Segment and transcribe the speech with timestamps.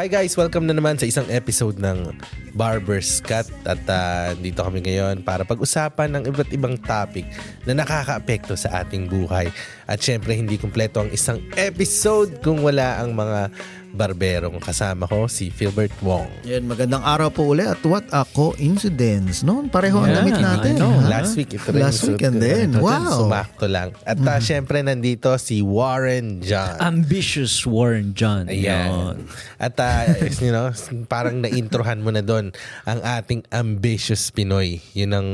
[0.00, 0.32] Hi guys!
[0.32, 2.16] Welcome na naman sa isang episode ng
[2.56, 7.28] Barber's Cut at uh, dito kami ngayon para pag-usapan ng iba't ibang topic
[7.68, 9.52] na nakaka-apekto sa ating buhay.
[9.84, 13.52] At syempre hindi kumpleto ang isang episode kung wala ang mga
[13.90, 16.30] barberong kasama ko si Philbert Wong.
[16.46, 19.66] Yan, magandang araw po ulit at what a coincidence, no?
[19.66, 20.74] Pareho ang Yeah, damit natin.
[20.78, 20.90] Ha?
[21.06, 22.30] Last week ito rin Last suit ko.
[22.30, 22.68] din.
[22.72, 23.26] Ito Wow.
[23.26, 23.90] Sumakto lang.
[24.02, 26.78] At uh, syempre nandito si Warren John.
[26.78, 28.46] Ambitious Warren John.
[28.46, 29.26] Ayan.
[29.58, 30.06] At uh,
[30.38, 30.70] you know,
[31.06, 32.54] parang na-introhan mo na doon
[32.84, 34.78] ang ating ambitious Pinoy.
[34.94, 35.28] Yun ang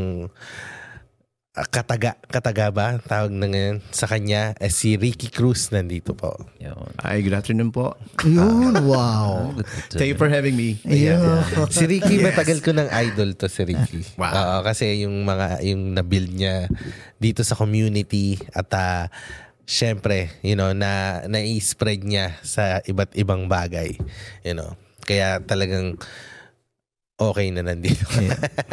[1.65, 3.01] kataga, kataga ba?
[3.01, 4.53] Tawag na ngayon sa kanya.
[4.61, 6.37] Eh, si Ricky Cruz nandito po.
[6.61, 6.93] Yun.
[7.01, 7.97] Hi, good afternoon po.
[8.29, 9.57] Yun, wow.
[9.97, 10.77] Thank you for having me.
[10.85, 11.41] Ayun.
[11.73, 14.05] Si Ricky, matagal ko ng idol to si Ricky.
[14.17, 14.33] Wow.
[14.33, 16.73] Oo, kasi yung mga, yung na-build niya
[17.21, 19.05] dito sa community at uh,
[19.69, 23.93] syempre, you know, na, na-spread niya sa iba't ibang bagay.
[24.41, 24.73] You know,
[25.05, 26.01] kaya talagang
[27.17, 28.05] okay na nandito.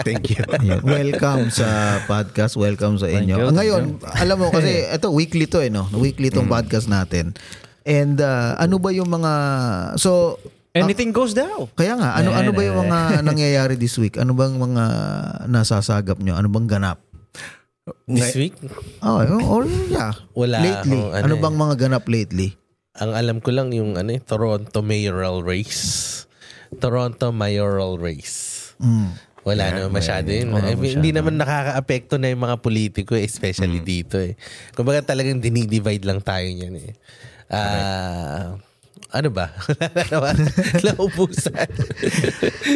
[0.03, 0.43] Thank you.
[0.85, 2.55] Welcome sa podcast.
[2.55, 3.35] Welcome sa inyo.
[3.39, 3.49] you.
[3.49, 5.87] Ngayon, alam mo kasi ito weekly to eh no.
[5.89, 6.53] Weekly tong Mm.
[6.53, 7.31] podcast natin.
[7.83, 9.31] And uh, ano ba yung mga
[9.97, 10.39] so
[10.73, 11.69] Anything goes daw.
[11.77, 14.17] kaya nga ano ano ba yung mga nangyayari this week?
[14.17, 14.83] Ano bang mga
[15.45, 16.33] nasasagap nyo?
[16.33, 16.97] Ano bang ganap?
[18.07, 18.55] This week,
[19.03, 20.15] Oh, or yeah.
[20.33, 20.97] Wala lately.
[20.97, 21.41] akong ano ano eh.
[21.43, 22.57] bang mga ganap lately?
[22.93, 26.25] ang alam ko lang yung ano, eh, Toronto mayoral race.
[26.77, 28.71] Toronto mayoral race.
[28.81, 29.13] Mm.
[29.43, 30.55] Wala naman masyado yun.
[30.55, 30.95] wala I mean, masyado.
[31.03, 34.39] hindi naman nakaka-apekto na yung mga politiko, eh, especially dito eh.
[34.71, 36.91] Kumbaga talagang dinidivide lang tayo niyan eh.
[37.51, 38.55] Ah...
[39.13, 39.53] ano ba?
[39.69, 40.35] Wala naman.
[40.89, 41.69] Naubusan.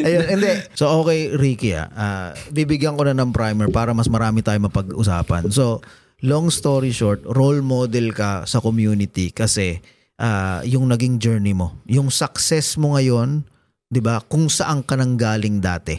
[0.06, 0.52] Ayun, hindi.
[0.78, 1.90] So, okay, Ricky, ah.
[1.98, 5.50] Ah, bibigyan ko na ng primer para mas marami tayo mapag-usapan.
[5.50, 5.82] So,
[6.22, 9.82] long story short, role model ka sa community kasi
[10.22, 11.74] ah, yung naging journey mo.
[11.90, 13.42] Yung success mo ngayon,
[13.88, 15.96] di ba, kung saan ka nang galing dati.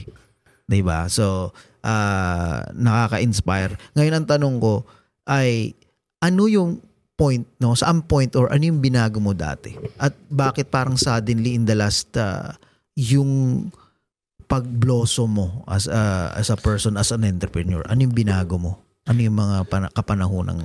[0.69, 1.09] Di ba?
[1.09, 3.77] So, ah, nakaka-inspire.
[3.97, 4.85] Ngayon, ang tanong ko
[5.29, 5.73] ay,
[6.21, 6.85] ano yung
[7.19, 7.75] point, no?
[7.75, 9.75] Saan point or ano yung binago mo dati?
[9.99, 12.55] At bakit parang suddenly in the last ah,
[12.95, 13.67] yung
[14.49, 17.83] pag-blossom mo as a, as a person, as an entrepreneur?
[17.91, 18.73] Ano yung binago mo?
[19.09, 20.61] Ano yung mga pana- kapanahonang...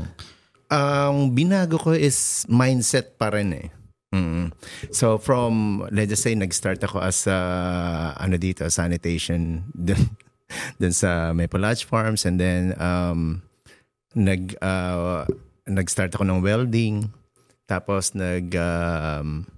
[0.73, 3.67] Ang binago ko is mindset pa rin eh.
[4.13, 4.53] Mm.
[4.93, 10.13] So from, let's just say, nag-start ako as a, ano dito, sanitation dun,
[10.77, 13.41] dun sa Maple Lodge Farms and then um,
[14.13, 15.25] nag, uh,
[15.65, 17.09] nag-start ako ng welding.
[17.65, 19.49] Tapos nag, um,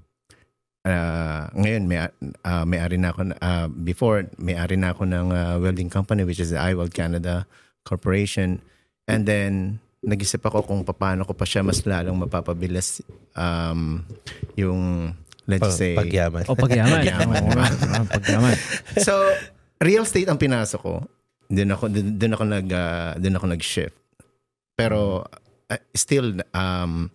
[0.87, 1.99] uh, ngayon may,
[2.47, 6.55] uh, may-ari na ako, uh, before, may-ari na ako ng uh, welding company which is
[6.55, 7.43] the iWeld Canada
[7.83, 8.63] Corporation.
[9.05, 13.01] And then, nag-isip ako kung paano ko pa siya mas lalong mapapabilis
[13.33, 14.05] um,
[14.53, 15.11] yung,
[15.49, 16.45] let's Pag- say, Pagyaman.
[16.45, 17.01] O pagyaman.
[17.01, 17.43] Pagyaman.
[17.43, 18.55] Oo, pagyaman.
[19.01, 19.13] so,
[19.81, 20.95] real estate ang pinasok ko.
[21.45, 23.97] Doon ako doon doon ako nag uh, doon ako nag-shift.
[24.73, 25.25] Pero
[25.69, 27.09] uh, still um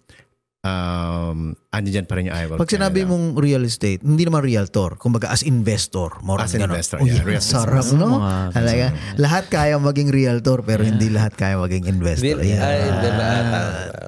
[0.61, 3.11] um ano diyan pa rin yung iWorld Pag sinabi Canada.
[3.11, 6.21] mong real estate, hindi naman realtor, kumbaga as investor.
[6.21, 6.77] More As on ganun.
[6.77, 8.21] investor, Oh, yeah, yeah, real sarap, no?
[8.51, 12.37] Talaga, lahat kaya maging realtor, pero hindi lahat kaya maging investor.
[12.37, 12.61] Hindi, Ayan.
[12.61, 13.29] ay, di ba?
[13.33, 13.61] Tama.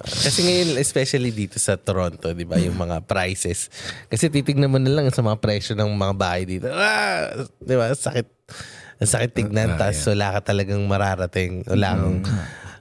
[0.05, 3.73] Kasi ngayon, especially dito sa Toronto, di ba, yung mga prices.
[4.07, 6.69] Kasi titignan mo na lang sa mga presyo ng mga bahay dito.
[6.69, 7.89] Ah, di ba?
[7.89, 8.27] Sakit.
[8.99, 9.73] Ang sakit tignan.
[9.73, 11.65] Ah, Tapos wala ka talagang mararating.
[11.65, 12.19] Wala kang,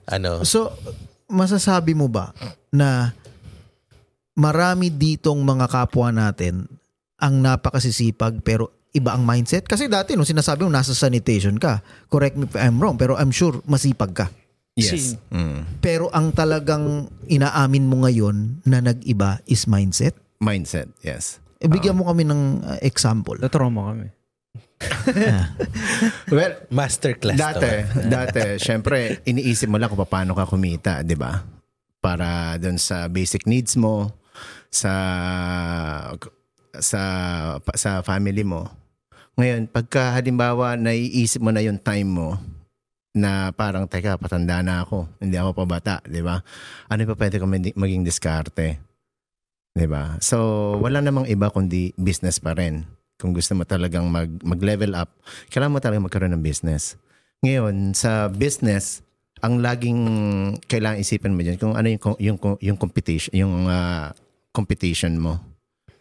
[0.06, 0.44] ano.
[0.44, 0.74] So,
[1.26, 2.36] masasabi mo ba
[2.68, 3.16] na
[4.36, 6.64] marami ditong mga kapwa natin
[7.20, 9.64] ang napakasisipag pero iba ang mindset?
[9.64, 11.80] Kasi dati nung sinasabi mo nasa sanitation ka,
[12.12, 14.26] correct me if I'm wrong, pero I'm sure masipag ka.
[14.72, 15.20] Yes.
[15.28, 15.84] Mm.
[15.84, 20.16] Pero ang talagang inaamin mo ngayon na nag-iba is mindset?
[20.40, 21.44] Mindset, yes.
[21.60, 23.36] E, bigyan mo kami ng uh, example.
[23.36, 24.08] Natrauma kami.
[26.34, 27.44] Well, Masterclass to.
[27.62, 27.70] dati,
[28.08, 31.38] dati, syempre, iniisip mo lang kung paano ka kumita, di ba?
[32.02, 34.10] Para doon sa basic needs mo,
[34.72, 34.92] sa
[36.80, 37.02] sa
[37.76, 38.66] sa family mo.
[39.36, 42.40] Ngayon, pagka halimbawa naiisip mo na yung time mo
[43.12, 45.04] na parang, teka, patanda na ako.
[45.20, 46.40] Hindi ako pa bata, di ba?
[46.88, 48.80] Ano pa pwede ko maging diskarte?
[49.72, 50.16] Di ba?
[50.24, 50.36] So,
[50.80, 52.88] wala namang iba kundi business pa rin.
[53.20, 55.12] Kung gusto mo talagang mag, mag-level up,
[55.52, 56.96] kailangan mo talagang magkaroon ng business.
[57.44, 59.04] Ngayon, sa business,
[59.44, 60.00] ang laging
[60.64, 64.14] kailangan isipin mo dyan kung ano yung yung yung competition, yung ah,
[64.52, 65.40] competition mo,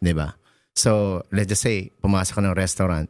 [0.03, 0.35] 'di ba?
[0.75, 3.07] So, let's just say pumasok ka ng restaurant,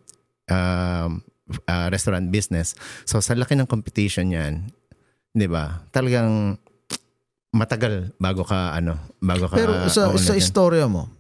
[0.50, 1.22] um,
[1.70, 2.74] ah, restaurant business.
[3.06, 4.70] So, sa laki ng competition 'yan,
[5.34, 5.86] 'di ba?
[5.90, 6.58] Talagang
[7.52, 11.12] matagal bago ka ano, bago ka Pero sa sa istorya mo,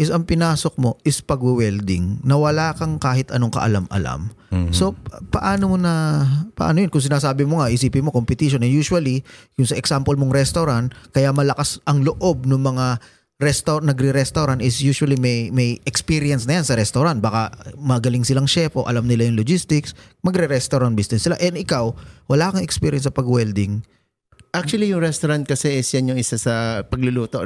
[0.00, 4.32] is ang pinasok mo is pag-welding na wala kang kahit anong kaalam-alam.
[4.74, 6.24] So, pa- paano mo na,
[6.58, 6.90] paano yun?
[6.90, 8.64] Kung sinasabi mo nga, isipin mo competition.
[8.64, 9.22] And usually,
[9.54, 12.98] yung sa example mong restaurant, kaya malakas ang loob ng mga
[13.40, 17.18] restaurant, nagre-restaurant is usually may may experience na yan sa restaurant.
[17.18, 21.40] Baka magaling silang chef o alam nila yung logistics, magre-restaurant business sila.
[21.40, 21.96] And ikaw,
[22.28, 23.80] wala kang experience sa pag-welding.
[24.52, 27.40] Actually, yung restaurant kasi is yan yung isa sa pagluluto.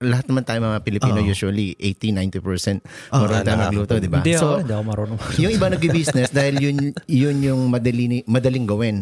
[0.00, 1.28] Lahat naman tayo mga Pilipino Oo.
[1.28, 2.80] usually 80-90%
[3.12, 4.18] Oo, marunong tayo nakaka- magluto, di ba?
[4.18, 5.18] Hindi ako, So, hindi ako marunong.
[5.38, 8.96] yung iba nag-business dahil yun yun yung madali madaling gawin.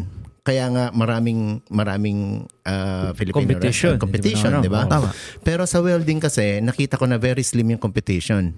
[0.49, 3.93] Kaya nga maraming maraming ah, Filipino Competition.
[3.93, 4.89] restaurant- competition, di ba?
[4.89, 5.13] Tama.
[5.45, 8.57] Pero sa welding kasi nakita ko na very slim yung competition.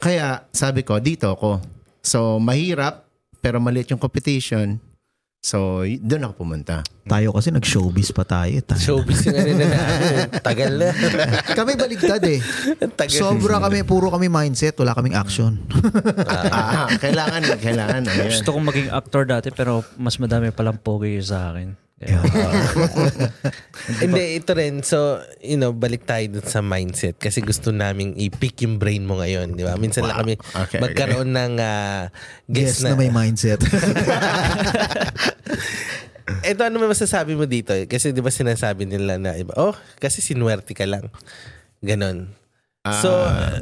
[0.00, 1.60] Kaya sabi ko dito ako.
[2.00, 3.04] So mahirap
[3.44, 4.80] pero maliit yung competition.
[5.44, 6.80] So doon ako pumunta.
[7.04, 8.64] Tayo kasi nag-showbiz pa tayo.
[8.64, 8.80] tayo.
[8.80, 9.68] Showbiz yung ano na.
[10.40, 10.88] Tagal na.
[11.60, 12.40] kami baligtad eh.
[12.96, 13.12] Tagal.
[13.12, 15.60] Sobra kami, puro kami mindset, wala kaming action.
[16.48, 18.32] ah, kailangan kailangan ano yan.
[18.32, 21.83] Gusto kong maging actor dati pero mas madami palang pogi sa akin.
[24.04, 24.82] Hindi, ito rin.
[24.84, 27.16] So, you know, balik tayo dun sa mindset.
[27.16, 29.56] Kasi gusto naming i-pick yung brain mo ngayon.
[29.56, 29.76] Di ba?
[29.80, 32.08] Minsan lang kami Okay, magkaroon ng ah,
[32.48, 33.60] Yes, guest na, may mindset.
[36.44, 37.72] Ito, ano may masasabi mo dito?
[37.88, 41.12] Kasi di ba sinasabi nila na iba, oh, kasi sinuwerte ka lang.
[41.84, 42.32] Ganon.
[42.84, 43.08] So,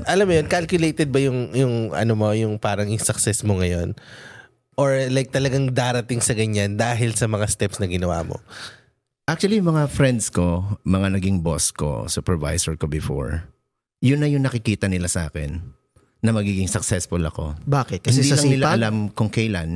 [0.03, 3.95] alam mo yun, calculated ba yung, yung ano mo, yung parang yung success mo ngayon?
[4.77, 8.41] Or like talagang darating sa ganyan dahil sa mga steps na ginawa mo?
[9.29, 13.47] Actually, mga friends ko, mga naging boss ko, supervisor ko before,
[14.03, 15.63] yun na yung nakikita nila sa akin
[16.23, 17.55] na magiging successful ako.
[17.63, 18.03] Bakit?
[18.03, 18.77] Kasi Hindi sa lang nila sipag?
[18.79, 19.71] alam kung kailan,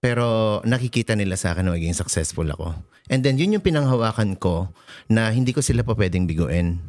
[0.00, 2.76] pero nakikita nila sa akin na magiging successful ako.
[3.08, 4.68] And then, yun yung pinanghawakan ko
[5.08, 6.80] na hindi ko sila pa pwedeng biguin.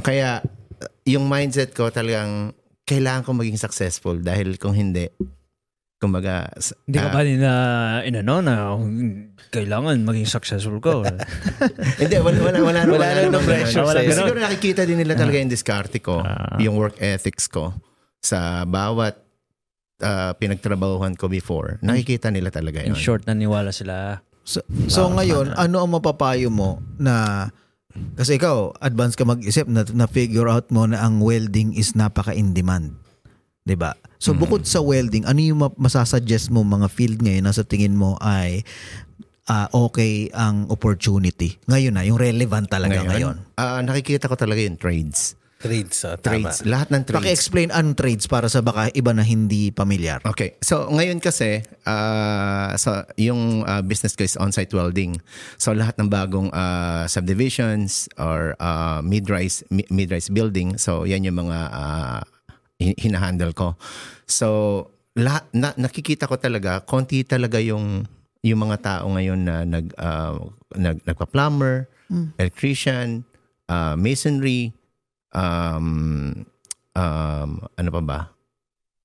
[0.00, 0.40] Kaya,
[1.04, 2.56] yung mindset ko talagang
[2.88, 5.08] kailangan ko maging successful dahil kung hindi,
[6.02, 6.50] kumbaga,
[6.84, 7.50] hindi ka ah, ba nila
[8.02, 8.74] inano na
[9.54, 11.06] kailangan maging successful ko.
[12.02, 13.94] Hindi, wala, wala, wala, Wala na namang ng pressure ganun.
[13.94, 14.10] sa'yo.
[14.16, 16.56] Siguro nakikita din nila talaga yung diskarte ko, Ah.
[16.56, 17.70] yung work ethics ko
[18.18, 19.20] sa bawat
[20.00, 21.78] ah, pinagtrabahuhan ko before.
[21.78, 22.98] Nakikita nila talaga In yun.
[22.98, 24.18] short, naniwala sila.
[24.42, 24.58] So,
[24.88, 27.46] so ngayon, ano ang mapapayo mo na
[28.16, 32.32] kasi ikaw, advance ka mag-isip na, na figure out mo na ang welding is napaka
[32.32, 32.96] in demand.
[33.62, 33.92] 'Di ba?
[34.22, 37.98] So bukod sa welding, ano yung ma- masasuggest mo mga field ngayon na sa tingin
[37.98, 38.62] mo ay
[39.50, 41.58] ah, okay ang opportunity?
[41.66, 43.34] Ngayon na, yung relevant talaga ngayon.
[43.58, 45.34] ah, nakikita ko talaga yung trades.
[45.62, 46.50] Trades, oh, tama.
[46.50, 46.66] Trades.
[46.66, 47.18] Lahat ng trades.
[47.22, 50.26] Paki-explain anong trades para sa baka iba na hindi pamilyar.
[50.26, 50.58] Okay.
[50.58, 55.22] So, ngayon kasi, ah, so, yung ah, business ko is on-site welding.
[55.62, 60.82] So, lahat ng bagong ah, subdivisions or ah, mid-rise, mi- mid-rise building.
[60.82, 62.26] So, yan yung mga hin-
[62.98, 63.78] hinahandle ko.
[64.26, 64.48] So,
[65.14, 68.04] lahat, na, nakikita ko talaga, konti talaga yung
[68.42, 70.34] yung mga tao ngayon na nag, ah,
[70.74, 71.86] nag nagpa-plumber,
[72.36, 73.22] electrician,
[73.70, 74.74] ah, masonry,
[75.30, 76.34] um,
[76.92, 78.20] um, ano pa ba?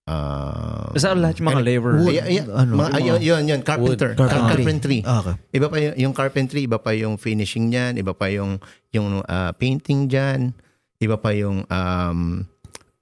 [0.08, 1.94] Um, Basta lahat yung mga labor.
[2.00, 2.16] Wood.
[2.16, 2.80] ay, ay, Ano?
[2.80, 4.16] mga, ay, yun, yun, yun, carpenter.
[4.16, 4.20] Wood.
[4.24, 4.64] Car- Carpentry.
[4.64, 5.00] carpentry.
[5.04, 5.36] Okay.
[5.54, 8.56] Iba pa yung, yung carpentry, iba pa yung finishing niyan, iba pa yung
[8.90, 10.56] yung ah, painting diyan,
[10.98, 12.48] iba pa yung um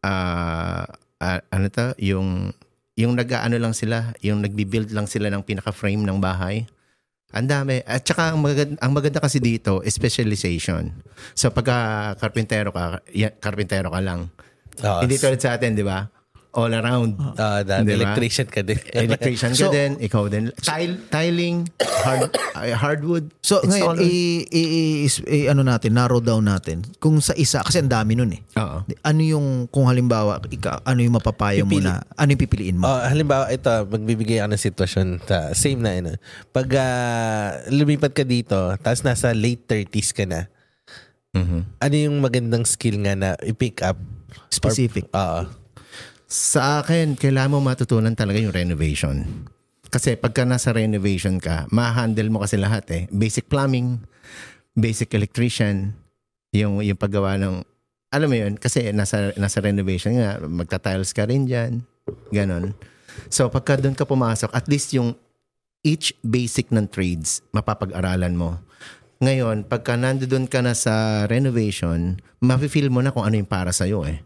[0.06, 0.86] ah,
[1.18, 2.54] ah, ano to, yung
[2.96, 6.64] yung nag-ano lang sila, yung nagbi-build lang sila ng pinaka-frame ng bahay.
[7.36, 7.84] Ang dami.
[7.84, 10.96] At saka ang maganda, ang maganda kasi dito, specialization.
[11.36, 14.32] So pagka karpentero ka, ya, karpentero ka lang.
[14.80, 16.08] Oh, Hindi tulad sa atin, di ba?
[16.56, 17.20] All around.
[17.36, 17.98] ah, dahil Di ba?
[18.00, 18.80] electrician ka din.
[18.96, 20.56] Electrician ka So- din, ikaw din.
[20.56, 22.32] Tile, tiling, hard,
[22.74, 23.28] hardwood.
[23.40, 24.02] So ngayon, installer.
[24.02, 26.80] i, i, i- is- i- ano natin, narrow down natin.
[26.96, 28.40] Kung sa isa, kasi ang dami nun eh.
[28.56, 28.88] Oo.
[29.02, 31.86] Ano yung, kung halimbawa, ika, ano yung mapapayo mo Pipili.
[31.86, 32.88] na, ano yung pipiliin mo?
[32.88, 35.08] Oh, halimbawa, ito, magbibigay ako ng sitwasyon.
[35.22, 36.12] Ta, same na, ano.
[36.50, 40.48] Pag ah, lumipat ka dito, tapos nasa late 30s ka na,
[41.32, 41.60] Mhm.
[41.78, 44.00] ano yung magandang skill nga na i-pick up?
[44.48, 45.12] Specific.
[45.12, 45.64] Oo.
[46.25, 49.46] Sa akin, kailangan mo matutunan talaga yung renovation.
[49.94, 53.03] Kasi pagka nasa renovation ka, ma-handle mo kasi lahat eh.
[53.13, 54.01] Basic plumbing,
[54.74, 55.94] basic electrician,
[56.50, 57.62] yung, yung paggawa ng,
[58.10, 61.86] alam mo yun, kasi nasa, nasa renovation nga, magta-tiles ka rin dyan,
[62.34, 62.74] ganon.
[63.29, 65.13] So pagka doon ka pumasok, at least yung
[65.86, 68.58] each basic ng trades, mapapag-aralan mo.
[69.22, 74.03] Ngayon, pagka nandoon ka na sa renovation, mafe-feel mo na kung ano yung para sa'yo
[74.10, 74.25] eh.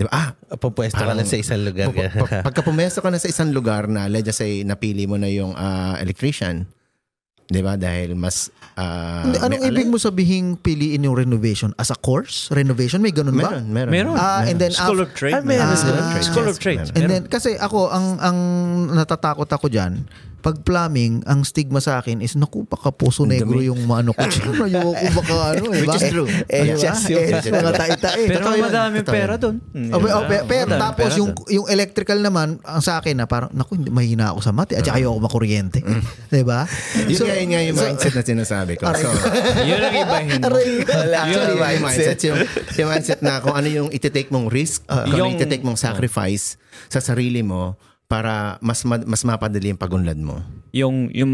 [0.00, 0.10] Di ba?
[0.10, 1.92] Ah, Pupwesto ka lang sa isang lugar.
[1.92, 5.14] Pa- pa- pagka pumesto ka na sa isang lugar na let's just say napili mo
[5.14, 6.64] na yung ah, electrician,
[7.46, 7.76] 'Di ba?
[7.76, 11.76] Dahil mas ah, Hindi, anong may ibig alay- mo sabihing piliin yung renovation?
[11.76, 12.48] As a course?
[12.48, 12.98] Renovation?
[12.98, 13.52] May ganun ba?
[13.52, 13.92] Meron, meron.
[13.92, 14.14] Meron.
[14.16, 15.34] Ah, and then School of Trade.
[15.34, 15.68] Ah, meron.
[15.74, 16.08] School of Ah.
[16.08, 16.24] Trade.
[16.24, 16.80] School of Yes, Trade.
[16.80, 16.96] meron.
[16.96, 18.38] And then, kasi ako, ang, ang
[18.94, 20.08] natatakot ako dyan,
[20.40, 24.24] pag plumbing, ang stigma sa akin is, naku, baka puso negro yung ano ko.
[24.66, 25.84] Ayoko baka ano, eh.
[25.84, 26.28] Which is true.
[26.48, 27.20] Eh, Yes, diba?
[27.20, 28.24] yung- Eh, mga tae-tae.
[28.26, 29.56] Pero Totoo pera doon.
[29.90, 30.00] Oh,
[30.46, 34.40] pero, tapos yung yung electrical naman ang sa akin na parang naku hindi mahina ako
[34.40, 35.82] sa mati at saka ayoko makuryente.
[36.30, 36.64] 'Di ba?
[37.04, 38.88] Yun nga, yun nga yung mindset na sinasabi ko.
[38.90, 39.08] So,
[39.68, 40.46] Yun ang ibahin mo.
[40.46, 42.18] Actually, yun yung mindset.
[42.24, 42.38] Yung,
[42.76, 45.76] yung mindset na kung ano yung ititake mong risk, kung ano yung Yung- ititake mong
[45.76, 46.56] sacrifice
[46.88, 47.76] sa sarili mo
[48.10, 50.42] para mas ma- mas mapadali yung pagunlad mo.
[50.74, 51.32] Yung, yung,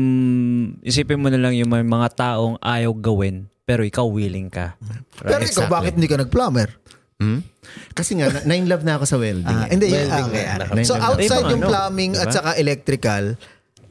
[0.85, 4.76] isipin mo na lang yung may mga taong ayaw gawin, pero ikaw willing ka.
[5.16, 5.73] Pero ikaw Exactly.
[5.73, 6.68] bakit hindi ka nag-plumber?
[7.16, 7.40] Hmm?
[7.97, 9.56] Kasi nga, na- na-in love na ako sa welding.
[9.56, 9.73] Ah, eh.
[9.73, 9.88] hindi.
[9.88, 10.45] Welding ah, okay.
[10.45, 12.37] na- So outside yung ano, plumbing at diba?
[12.37, 13.25] saka electrical,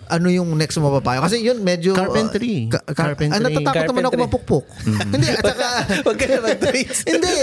[0.07, 1.21] ano yung next mo mapapayo?
[1.25, 1.97] Kasi yun medyo...
[1.97, 2.69] Carpentry.
[2.69, 3.35] Ka- ka- Carpentry.
[3.35, 4.23] Ah, natatakot naman ako Carpentry.
[4.25, 4.65] mapukpok.
[5.13, 5.67] hindi, at saka...
[6.05, 7.01] Huwag ka na mag-twist.
[7.11, 7.37] hindi.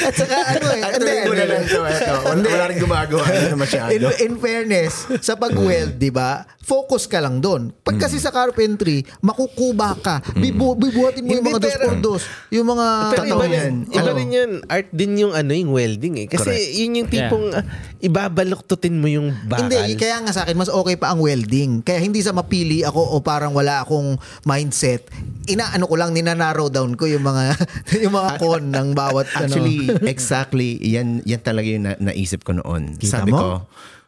[0.00, 0.82] At saka ano eh.
[0.82, 1.80] At hindi, mo na lang ito.
[1.80, 2.14] ito.
[2.24, 3.90] Wala, wala rin gumagawa na masyado.
[3.92, 7.70] in, in fairness, sa pag-weld, di ba, focus ka lang doon.
[7.86, 10.18] Pag kasi sa carpentry, makukuba ka.
[10.34, 12.22] Bibu, bibuhatin mo yung mga dos por dos.
[12.50, 12.86] Yung mga...
[13.14, 13.74] Pero iba rin, yan.
[13.94, 14.18] iba Oo.
[14.18, 14.50] rin yun.
[14.66, 16.26] Art din yung ano yung welding eh.
[16.26, 16.74] Kasi Correct.
[16.74, 17.62] yun yung tipong ah,
[18.02, 19.70] ibabaluktutin mo yung bakal.
[19.70, 21.86] Hindi, kaya nga sa akin, mas okay pa ang welding.
[21.86, 25.10] Kaya hindi sa mapili ako o parang wala akong mindset.
[25.50, 27.58] Inaano ko lang, ninanarrow down ko yung mga
[28.06, 30.06] yung mga con ng bawat Actually, ano.
[30.06, 32.94] exactly, yan, yan talaga yung na, naisip ko noon.
[32.96, 33.38] Kita Sabi mo?
[33.38, 33.48] ko,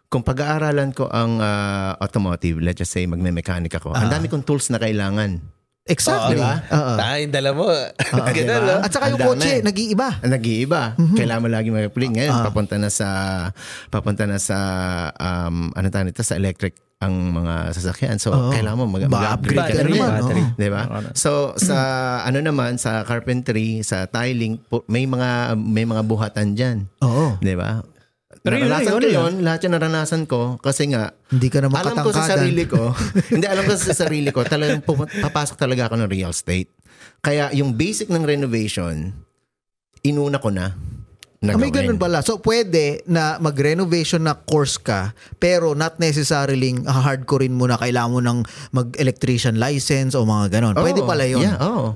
[0.09, 4.73] kung pag-aaralan ko ang ah, automotive, let's just say magme-mechanic ako, ang dami kong tools
[4.73, 5.59] na kailangan.
[5.89, 6.37] Exactly.
[6.37, 6.55] Oo, diba?
[6.69, 6.93] Oo.
[7.01, 7.65] Tayong dala mo.
[8.37, 8.57] Ganun, diba?
[8.61, 8.77] no?
[8.85, 10.21] At saka yung kotse, nag-iiba.
[10.21, 10.83] Nag-iiba.
[11.17, 12.13] Kailangan mo lagi mag-upgrade.
[12.13, 13.09] Ngayon, papunta na sa
[13.89, 14.59] papunta na sa
[15.17, 18.19] um, ano tawag nito sa electric ang mga sasakyan.
[18.19, 18.51] So, Oo.
[18.51, 19.95] kailangan mo mag- Ba-upgrade mag-upgrade ka rin.
[19.95, 20.43] naman, battery.
[20.43, 20.55] oo.
[20.55, 20.83] 'Di ba?
[21.15, 21.77] So sa
[22.23, 26.79] ano naman sa carpentry, sa tiling, may mga may mga buhatan diyan.
[27.01, 27.39] Oo.
[27.39, 27.87] 'Di ba?
[28.39, 29.15] Pero yun, naranasan yun, ko yun.
[29.15, 32.31] yun, lahat yung naranasan ko kasi nga Hindi ka na alam ko sa makatangkadan.
[32.39, 32.83] sarili ko,
[33.35, 34.83] hindi alam ko sa sarili ko, talagang
[35.23, 36.71] papasok talaga ako ng real estate.
[37.19, 39.11] Kaya yung basic ng renovation,
[40.03, 40.71] inuna ko na.
[41.39, 41.95] Na Ah, may gawin.
[41.95, 42.19] ganun pala.
[42.21, 48.19] So, pwede na mag-renovation na course ka, pero not necessarily hardcore mo na kailangan mo
[48.19, 48.39] ng
[48.75, 50.75] mag-electrician license o mga ganun.
[50.75, 51.47] Pwede Oo, pala yun.
[51.47, 51.95] Yeah, oh.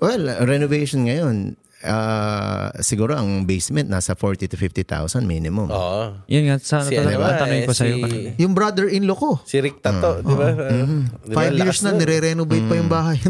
[0.00, 5.68] Well, renovation ngayon, ah, siguro ang basement nasa 40 to 50,000 minimum.
[5.68, 6.18] Oo.
[6.24, 7.96] Yun nga, sana Si talaga ano ba, tanongin ko eh, sa'yo.
[8.00, 9.30] si- Yung brother-in-law ko.
[9.42, 10.48] Si Rick Tato, di ba?
[10.48, 12.00] Uh, di ba, Five years na, nun.
[12.00, 13.18] nire-renovate pa yung bahay.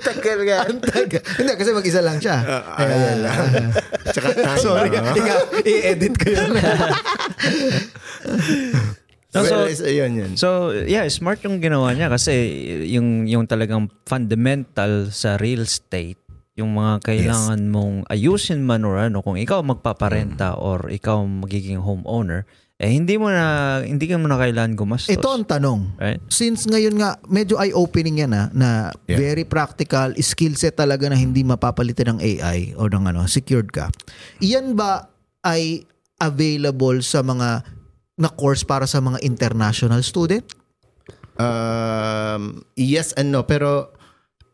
[0.00, 0.58] Tagal nga.
[0.66, 2.36] Hindi, kasi mag-isa lang siya.
[2.74, 3.36] Ayan lang.
[4.06, 4.58] Tsaka time.
[4.58, 6.50] Sorry, ikaw, i-edit ko yun.
[9.30, 10.32] So- Well, is- yun, yun.
[10.34, 12.34] So, yeah, smart yung ginawa niya kasi
[12.90, 16.18] yung yung talagang fundamental sa real estate,
[16.58, 22.42] yung mga kailangan mong ayusin man or ano, kung ikaw magpaparenta or ikaw magiging homeowner,
[22.74, 25.14] eh hindi mo na hindi ka mo na kailangan gumastos.
[25.14, 26.00] Ito ang tanong.
[26.00, 26.18] Right?
[26.26, 28.68] Since ngayon nga, medyo eye-opening yan ha, na
[29.06, 29.20] Yeah.
[29.20, 33.92] very practical, skill set talaga na hindi mapapalitan ng AI o ng ano, secured ka.
[34.40, 35.06] Iyan ba
[35.46, 35.86] ay
[36.18, 37.62] available sa mga
[38.20, 40.44] na course para sa mga international student?
[41.34, 42.42] Um,
[42.74, 43.96] yes and no, pero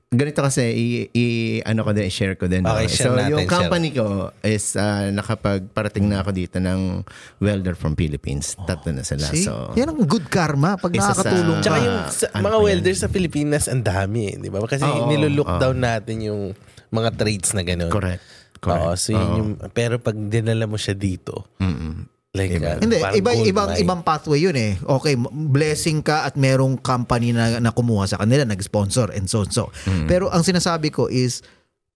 [0.09, 2.63] ganito kasi i, i- ano ko din i-share ko din.
[2.63, 3.51] Okay, share so natin, yung share.
[3.59, 4.07] company ko
[4.41, 7.03] is ah, nakapagparating na ako dito ng
[7.39, 8.55] welder from Philippines.
[8.63, 9.27] Tatlo na sila.
[9.27, 9.43] See?
[9.43, 11.83] So yan ang good karma pag Isa sa- nakakatulong Tsaka ka.
[11.83, 12.65] yung sa- ano mga pa yan?
[12.65, 14.63] welders sa Pilipinas, ang dami eh, di ba?
[14.63, 15.59] Kasi Oo, nilulook oo.
[15.59, 16.55] down natin yung
[16.89, 17.91] mga trades na gano'n.
[17.91, 18.23] correct.
[18.57, 18.79] Correct.
[18.81, 19.37] Oo, so yun Oo.
[19.37, 22.09] yung, pero pag dinala mo siya dito, Mm-mm.
[22.37, 22.76] Like, Iba.
[22.76, 23.81] ah, Hindi, iba, gold ibang mine.
[23.83, 24.76] ibang pathway yun eh.
[24.78, 29.50] Okay, blessing ka at merong company na, na kumuha sa kanila, nag-sponsor and so and
[29.50, 29.73] so.
[30.05, 31.40] Pero ang sinasabi ko is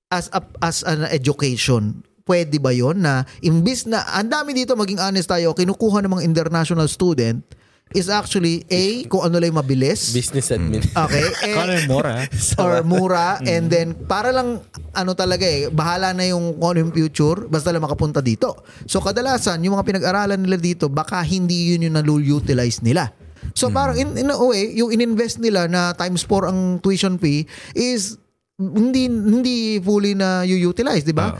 [0.08, 4.98] as a, as an education, pwede ba yon na imbis na ang dami dito maging
[4.98, 7.42] honest tayo, kinukuha ng mga international student
[7.90, 10.14] is actually A, kung ano lang mabilis.
[10.14, 10.78] business admin.
[11.06, 11.26] Okay.
[11.42, 12.22] eh, Kano yung mura?
[12.62, 14.62] or mura and then para lang
[14.94, 19.02] ano talaga eh bahala na yung kung ano yung future basta lang makapunta dito so
[19.02, 23.10] kadalasan yung mga pinag-aralan nila dito baka hindi yun yung nalul-utilize nila
[23.58, 27.42] so parang in, in a way yung ininvest nila na times 4 ang tuition fee
[27.74, 28.18] is
[28.60, 31.34] hindi hindi fully na utilize di ba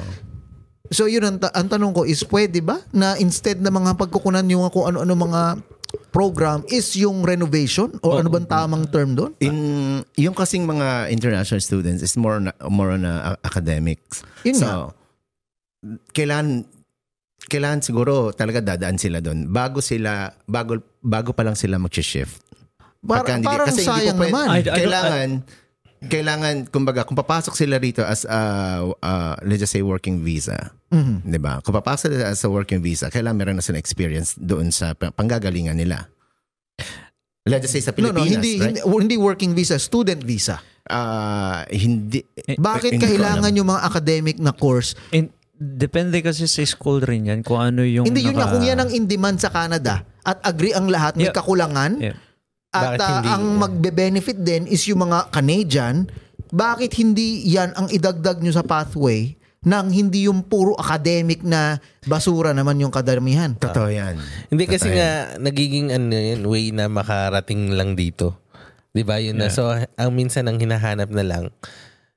[0.90, 4.42] So yun ang, ta- ang tanong ko is pwede ba na instead na mga pagkukunan
[4.50, 5.42] yung kung ano-ano mga
[6.10, 9.32] program is yung renovation or ano bang tamang term doon?
[9.38, 9.56] In
[10.14, 14.22] yung kasing mga international students is more na, more on uh, academics.
[14.42, 14.76] Yun so, nga.
[16.12, 16.66] kailan
[17.40, 22.42] kailan siguro talaga dadaan sila doon bago sila bago bago pa lang sila mag-shift.
[23.00, 24.46] Par- Pagka hindi- parang kasi hindi sayang po pwede- naman.
[24.46, 25.28] I- I kailangan,
[26.02, 31.20] kailangan, kumbaga, kung papasok sila rito as, uh, uh, let's just say, working visa, Mhm.
[31.22, 31.60] di ba?
[31.60, 35.10] Kung papasok sila as a working visa, kailangan meron na sila experience doon sa pa-
[35.10, 36.08] panggagalingan nila.
[37.42, 38.76] Let's just say sa No, no, Pilipinas, hindi, right?
[38.76, 40.60] hindi, hindi working visa, student visa.
[40.84, 42.24] Ah, hindi.
[42.50, 44.92] Bakit hindi kailangan yung mga academic na course?
[45.10, 48.64] In, depende kasi sa school rin yan kung ano yung hindi yun nga, naka- kung
[48.64, 51.36] yan ang in-demand sa Canada at agree ang lahat, may Yeah.
[51.36, 52.16] kakulangan, Yeah.
[52.70, 53.28] At Bakit hindi?
[53.28, 56.06] ang magbe-benefit din is yung mga Canadian,
[56.50, 62.54] bakit hindi yan ang idagdag nyo sa pathway nang hindi yung puro academic na basura
[62.54, 63.52] naman yung kadamihan?
[63.58, 64.16] Totoo yan.
[64.48, 68.38] Hindi kasi Totoo nga nagiging ano yun, way na makarating lang dito.
[68.90, 69.20] 'Di ba?
[69.22, 69.50] Yun na.
[69.50, 71.44] So ang minsan ang hinahanap na lang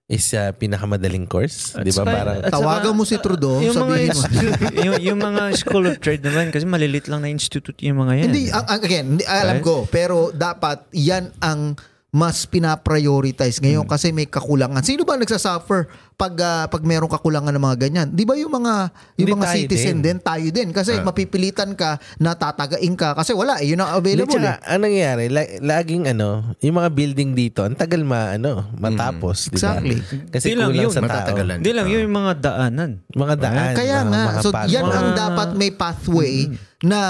[0.05, 1.98] is uh, pinakamadaling course, 'di ba?
[1.98, 4.19] saka- Parang Tawagan mo si Trudeau, yung mga, sabihin mo.
[4.19, 8.13] institute- yung, yung mga school of trade naman kasi malilit lang na institute yung mga
[8.17, 8.25] yan.
[8.27, 9.63] Hindi, again, hindi, alam Right?
[9.63, 11.79] ko, pero dapat yan ang
[12.12, 13.63] mas pinaprioritize Hmm.
[13.65, 14.81] ngayon kasi may kakulangan.
[14.81, 18.08] Sino ba nagsasuffer pag uh, pag merong kakulangan ng mga ganyan?
[18.08, 18.74] 'Di ba yung mga
[19.15, 20.15] yung Hindi, mga citizen din.
[20.15, 20.17] din.
[20.20, 24.29] tayo din kasi mapipilitan ka na tatagain ka kasi wala eh, yun ang available.
[24.32, 24.70] tsaka, eh.
[24.70, 26.29] ang nangyayari, la- laging ano,
[26.60, 29.77] yung mga building dito, ang tagal ma, ano, matapos, di ba?
[29.79, 29.98] Exactly.
[30.29, 31.05] Kasi Di lang kulang yun, sa tao.
[31.05, 31.58] matatagalan.
[31.60, 32.91] Hindi lang, yun yung mga daanan.
[33.10, 33.74] Mga daan.
[33.74, 36.34] Kaya mga- nga, mga so path- yan ang Mga- dapat may pathway
[36.79, 37.01] na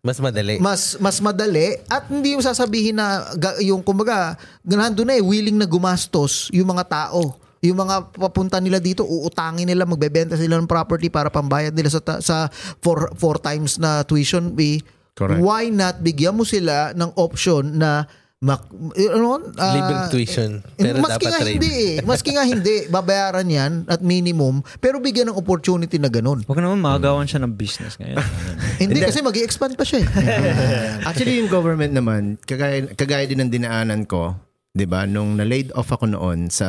[0.00, 0.54] Mas madali.
[0.56, 5.54] mas mas madali at hindi mo sasabihin na ga- yung kumbaga nandun na eh willing
[5.54, 7.34] na gumastos yung mga tao
[7.66, 12.00] yung mga papunta nila dito uutangin nila magbebenta sila ng property para pambayad nila sa
[12.00, 12.46] ta- sa
[12.80, 14.80] four, four times na tuition fee
[15.16, 15.40] Correct.
[15.42, 18.06] why not bigyan mo sila ng option na
[18.36, 20.50] mak, ano, ah, Libreng tuition.
[20.76, 21.56] Pero maski dapat nga trade.
[21.56, 21.94] hindi eh.
[22.04, 26.44] Maski nga hindi, babayaran yan at minimum, pero bigyan ng opportunity na ganun.
[26.44, 28.20] Huwag naman magagawan siya ng business ngayon.
[28.82, 30.08] Hindi, kasi mag expand pa siya eh.
[31.08, 34.36] Actually, yung government naman, kagaya, kagaya din ng dinaanan ko,
[34.76, 35.08] 'di ba?
[35.08, 36.68] Nung na-laid off ako noon sa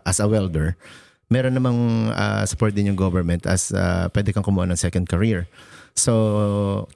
[0.00, 0.72] as a welder,
[1.28, 1.78] meron namang
[2.10, 5.44] ah, support din yung government as ah, pwede kang kumuha ng second career.
[5.92, 6.12] So,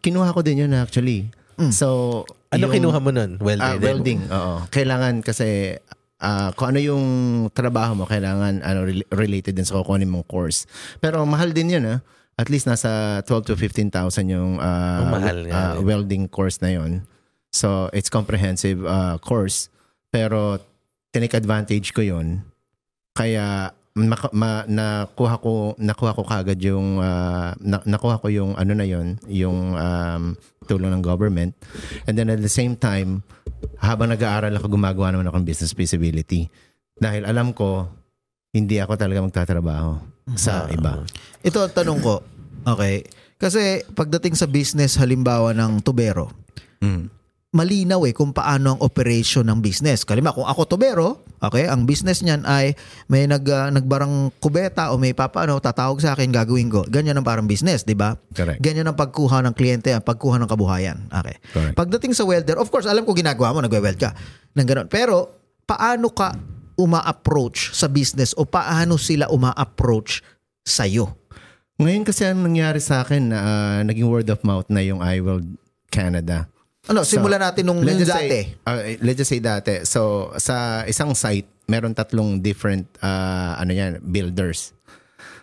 [0.00, 1.28] kinuha ko din yun actually.
[1.68, 3.36] So, ano yung- kinuha mo nun?
[3.60, 3.84] Ah, din?
[3.84, 4.64] welding, oo.
[4.68, 5.76] Kailangan kasi
[6.16, 7.04] ah, kung ano yung
[7.52, 10.64] trabaho mo, kailangan ano rel- related din sa kukunin mong course.
[10.98, 12.00] Pero mahal din yun ah.
[12.40, 13.92] At least nasa 12 to 15,000
[14.26, 15.84] yung Oh, mahal nga ah, rin.
[15.84, 17.04] welding course na yun.
[17.52, 19.68] So, it's comprehensive ah, course.
[20.10, 20.58] Pero
[21.10, 22.42] tinake advantage ko yun.
[23.14, 28.72] Kaya maka, ma, nakuha ko nakuha ko kagad yung ah, na, nakuha ko yung ano
[28.74, 30.22] na yun, yung um,
[30.66, 31.54] tulong ng government.
[32.06, 33.26] And then at the same time,
[33.82, 36.46] habang nag-aaral ako, gumagawa naman ako ng business feasibility.
[36.94, 37.90] Dahil alam ko,
[38.54, 39.98] hindi ako talaga magtatrabaho
[40.38, 40.74] sa Ah.
[40.74, 41.02] iba.
[41.42, 42.14] Ito ang tanong ko.
[42.66, 43.02] Okay.
[43.40, 46.30] Kasi pagdating sa business halimbawa ng tubero,
[46.80, 47.12] Mm.
[47.50, 50.06] Malinaw eh kung paano ang operation ng business.
[50.06, 52.78] Kalima, kung ako tubero, okay, ang business niyan ay
[53.10, 56.86] may nag, ah, nagbarang kubeta o may papaano, tatawag sa akin, gagawin ko.
[56.86, 58.14] Ganyan ang parang business, di ba?
[58.30, 58.62] Correct.
[58.62, 61.10] Ganyan ang pagkuha ng kliyente, ang pagkuha ng kabuhayan.
[61.10, 61.36] Okay.
[61.50, 61.74] Correct.
[61.74, 64.14] Pagdating sa welder, of course, alam ko ginagawa mo, nagwe-weld ka.
[64.54, 64.86] Nang ganun.
[64.86, 65.34] Pero,
[65.66, 66.38] paano ka
[66.78, 70.22] uma-approach sa business o paano sila uma-approach
[70.62, 71.18] sa'yo?
[71.82, 75.50] Ngayon kasi ang nangyari sa akin, na ah, naging word of mouth na yung iWorld
[75.90, 76.46] Canada.
[76.90, 78.50] Ano, So, simulan natin nung, let's dati.
[78.50, 79.86] Say, uh, let's just say dati.
[79.86, 84.74] So, sa isang site, meron tatlong different, uh, ano yan, builders.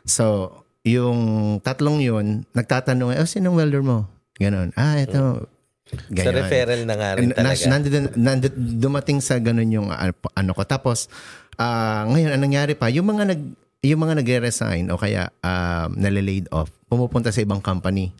[0.04, 0.52] So,
[0.84, 1.20] yung
[1.64, 4.12] tatlong yun, nagtatanong, oh, sinong welder mo?
[4.36, 4.76] Ganon.
[4.76, 5.48] Ah, ito.
[5.88, 7.64] Sa referral na nga rin Na- talaga.
[7.64, 10.68] nandun, nandun, dumating sa ganun yung uh, ano ko.
[10.68, 11.08] Tapos,
[11.56, 13.42] ah, ngayon, anong nangyari pa, yung mga nag,
[13.88, 18.12] yung mga nagre-resign o kaya um, nalalaid off, pumupunta sa ibang company.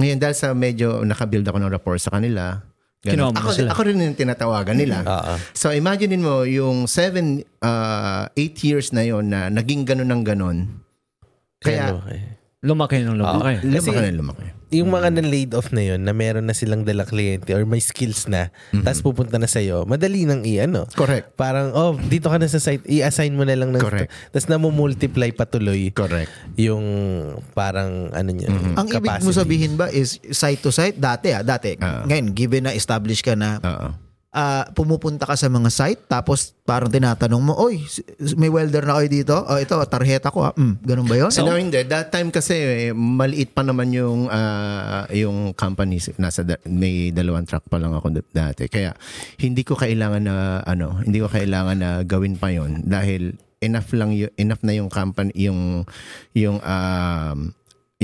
[0.00, 2.60] Ngayon, dahil sa medyo nakabuild ako ng rapport sa kanila,
[3.04, 3.36] ganun.
[3.36, 3.70] Ako, sila.
[3.72, 5.04] ako rin yung tinatawagan nila.
[5.04, 5.34] Oo.
[5.52, 10.58] So, imaginein mo, yung seven, uh, eight years na yon na naging ganun ng ganun.
[11.60, 12.20] Kaya, Kaya, okay.
[12.64, 13.60] Lumaki ng lumaki.
[13.60, 14.46] lumaki Kasi- na lumaki.
[14.74, 18.26] yung mga na-laid off na yun, na meron na silang dala kliyente or may skills
[18.26, 18.50] na,
[18.82, 20.88] tapos pupunta na sa'yo, madali nang i-ano.
[20.98, 21.38] Correct.
[21.38, 23.78] Parang, oh, dito ka na sa site, i-assign mo na lang ng...
[23.78, 24.10] Correct.
[24.34, 26.32] Tapos namumultiply patuloy Correct.
[26.58, 26.82] yung
[27.54, 30.98] parang ano niya, Ang ibig mo sabihin ba is site to site?
[30.98, 31.78] Dati ah, dati.
[31.78, 32.10] Oo.
[32.10, 34.03] Ngayon, given na established ka na, Oo.
[34.34, 37.78] Ah, pumupunta ka sa mga site, tapos parang tinatanong mo, oy,
[38.34, 39.36] may welder na kayo dito?
[39.38, 40.50] Oh, ito, tarjeta ko.
[40.50, 40.52] Ah.
[40.58, 41.30] Mm, ganun ba yun?
[41.30, 41.78] So, no, hindi.
[41.86, 47.46] That time kasi eh, maliit pa naman yung ah, yung company nasa da- may dalawang
[47.46, 48.66] truck pa lang ako dati.
[48.66, 48.90] Kaya
[49.38, 54.10] hindi ko kailangan na ano, hindi ko kailangan na gawin pa 'yon dahil enough lang
[54.12, 55.86] yu- enough na yung company yung
[56.34, 57.54] yung um,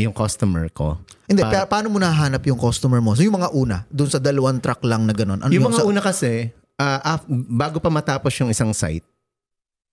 [0.03, 0.97] yung customer ko.
[1.27, 3.13] Hindi, Pa- pa- paano mo nahanap yung customer mo?
[3.13, 5.39] So yung mga una, dun sa dalawang truck lang na ganun.
[5.39, 9.05] Ano yung mga sa- una kasi ah, af- bago pa matapos yung isang site,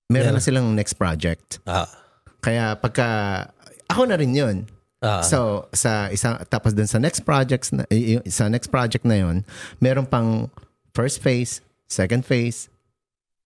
[0.07, 0.37] meron Yeah.
[0.37, 1.59] na silang next project.
[1.67, 1.83] Ah.
[2.39, 3.07] Kaya pagka,
[3.85, 4.55] ako na rin yun.
[4.97, 5.21] Ah.
[5.21, 9.19] So, sa isang, tapos dun sa next projects na, y- y- sa next project na
[9.19, 9.43] yun,
[9.77, 10.47] meron pang
[10.95, 12.71] first phase, second phase,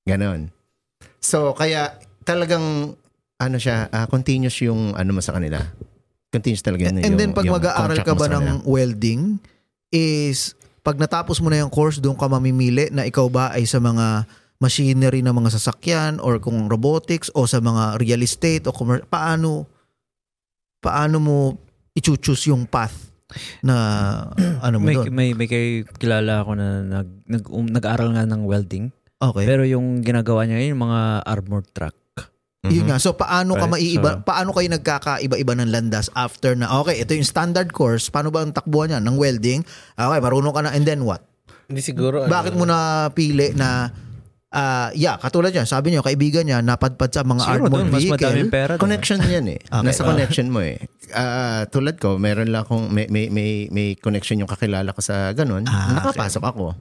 [0.06, 0.54] ganon.
[1.20, 2.96] So, kaya talagang,
[3.36, 5.60] ano siya, ah, continuous yung ano mo sa kanila.
[6.32, 7.04] Continuous talaga yun.
[7.04, 9.38] And yung- then pag mag-aaral ka ba ng welding
[9.92, 13.78] is pag natapos mo na yung course doon ka mamimili na ikaw ba ay sa
[13.78, 14.26] mga
[14.58, 19.68] machinery ng mga sasakyan or kung robotics o sa mga real estate o commer- paano
[20.82, 21.38] paano mo
[21.94, 23.12] i-choose yung path
[23.62, 23.76] na
[24.66, 25.06] ano mo may, doon?
[25.12, 28.92] may, may kay kilala ako na nag, nag, um, nag-aral nga ng welding.
[29.22, 29.46] Okay.
[29.46, 31.94] Pero yung ginagawa niya yun, yung mga armored truck.
[32.62, 33.02] Yun nga.
[33.02, 37.18] So paano ka Right, maiiba so- paano kayo nagkakaiba-iba ng landas after na okay, ito
[37.18, 39.66] yung standard course, paano ba ang takbuhan niya ng welding?
[39.98, 41.26] Okay, marunong ka na and then what?
[41.66, 42.22] Hindi siguro.
[42.22, 43.90] ano, Bakit mo na pili na
[44.52, 47.98] ah yeah, katulad yan, sabi niyo kaibigan niya napadpad sa mga Siguro armored doon, mas
[47.98, 48.14] vehicle.
[48.20, 48.72] madaming pera.
[48.76, 48.82] doon.
[48.84, 49.60] Connection yan eh.
[49.64, 49.82] Okay.
[49.82, 50.78] Nasa connection mo eh.
[51.10, 55.34] Ah, tulad ko, meron lang akong, may, may, may, may connection yung kakilala ko sa
[55.34, 55.66] ganun.
[55.66, 56.78] Ah, nakapasok ako.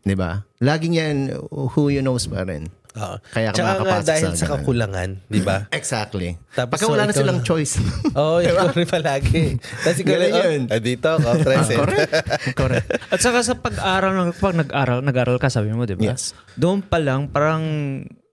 [0.00, 0.40] 'Di ba?
[0.62, 1.16] Laging yan,
[1.52, 2.70] who you knows pa rin.
[2.94, 3.16] Oo.
[3.28, 5.68] Kaya ka Tsaka nga dahil sa sa kakulangan, di ba?
[5.78, 6.40] Exactly.
[6.50, 7.74] Tapos Pagka wala so, na ikaw silang na- choice.
[8.18, 9.42] Oo, oh, ikaw rin palagi.
[9.60, 10.60] Tapos ikaw Ganun yun.
[10.64, 11.78] oh, ah, dito ako, present.
[11.78, 12.12] Correct.
[12.54, 12.88] Correct.
[13.12, 16.10] At saka sa pag-aral, pag nag-aral, nag-aral ka, sabi mo, di ba?
[16.10, 16.32] Yes.
[16.54, 17.62] Doon pa lang, parang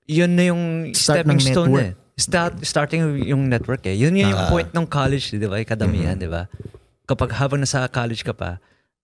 [0.06, 1.84] yun na yung Start stepping ng stone network.
[1.84, 1.94] eh.
[2.16, 3.94] Start, starting yung network eh.
[3.94, 4.48] Yun yung Ah.
[4.48, 5.60] point ng college, di ba?
[5.62, 6.48] Kadamihan, di ba?
[7.04, 8.58] Kapag habang nasa college ka pa,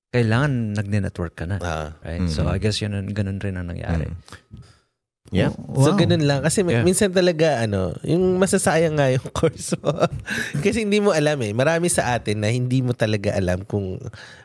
[0.10, 1.58] kailangan nagne-network ka na.
[1.60, 1.88] Ah.
[2.02, 2.28] Right?
[2.28, 4.08] So I guess yun, ang- ganun rin ang nangyari.
[5.32, 5.56] Yeah.
[5.74, 5.98] So, Wow.
[5.98, 6.44] ganun lang.
[6.44, 6.84] Kasi Yeah.
[6.84, 9.96] minsan talaga, ano, yung masasayang nga yung course mo.
[10.60, 11.56] Kasi hindi mo alam eh.
[11.56, 13.96] Marami sa atin na hindi mo talaga alam kung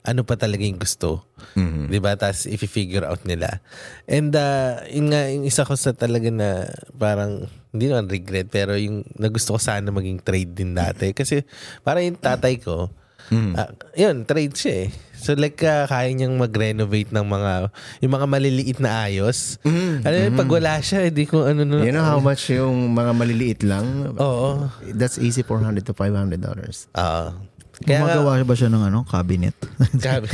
[0.01, 1.27] ano pa talaga yung gusto.
[1.59, 1.91] Mhm.
[1.91, 2.15] Di ba?
[2.15, 3.59] Tapos i-figure out nila.
[4.07, 8.73] And uh, yun nga, yung isa ko sa talaga na parang, hindi naman regret, pero
[8.73, 11.11] yung nagusto ko sana maging trade din dati.
[11.13, 11.43] Kasi
[11.83, 12.89] parang yung tatay ko,
[13.27, 13.53] Mhm.
[13.53, 14.89] ah, yun, trade siya eh.
[15.27, 19.59] So like, uh, kaya niyang mag-renovate ng mga, yung mga maliliit na ayos.
[19.67, 20.07] Mhm.
[20.07, 21.83] Alam mo, pag wala siya, hindi ko ano no.
[21.83, 24.15] You know how much yung mga maliliit lang?
[24.23, 24.71] Oo.
[24.95, 26.87] That's easy 400 to 500 dollars.
[26.95, 27.35] Oo.
[27.83, 29.59] Kaya Gumagawa ba siya ng ano, cabinet?
[30.05, 30.31] Grabe.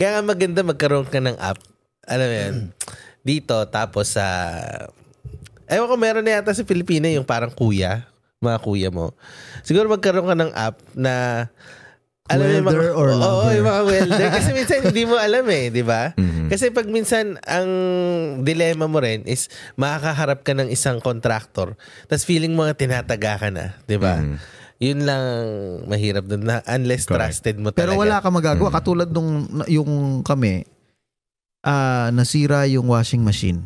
[0.00, 1.60] Kaya nga maganda magkaroon ka ng app.
[2.08, 2.54] Alam mo yan.
[3.20, 4.26] Dito, tapos sa...
[5.68, 8.08] ewan ko, meron na yata sa Pilipinas yung parang kuya.
[8.40, 9.14] Mga kuya mo.
[9.62, 11.46] Siguro magkaroon ka ng app na...
[12.26, 13.52] mo yung Welder or Oo, lover?
[13.54, 14.28] yung mga welder.
[14.34, 16.10] Kasi minsan hindi mo alam eh, di ba?
[16.18, 16.50] Mhm.
[16.50, 17.70] Kasi pag minsan ang
[18.42, 21.74] dilema mo rin is makakaharap ka ng isang contractor
[22.06, 24.18] tapos feeling mo tinataga ka na, di ba?
[24.18, 24.36] Mhm.
[24.76, 25.24] Yun lang
[25.88, 27.40] mahirap doon na unless Correct.
[27.40, 27.80] trusted mo talaga.
[27.80, 28.68] Pero wala ka magagawa.
[28.68, 28.76] Mm.
[28.76, 30.68] Katulad nung yung kami,
[31.64, 33.64] ah nasira yung washing machine.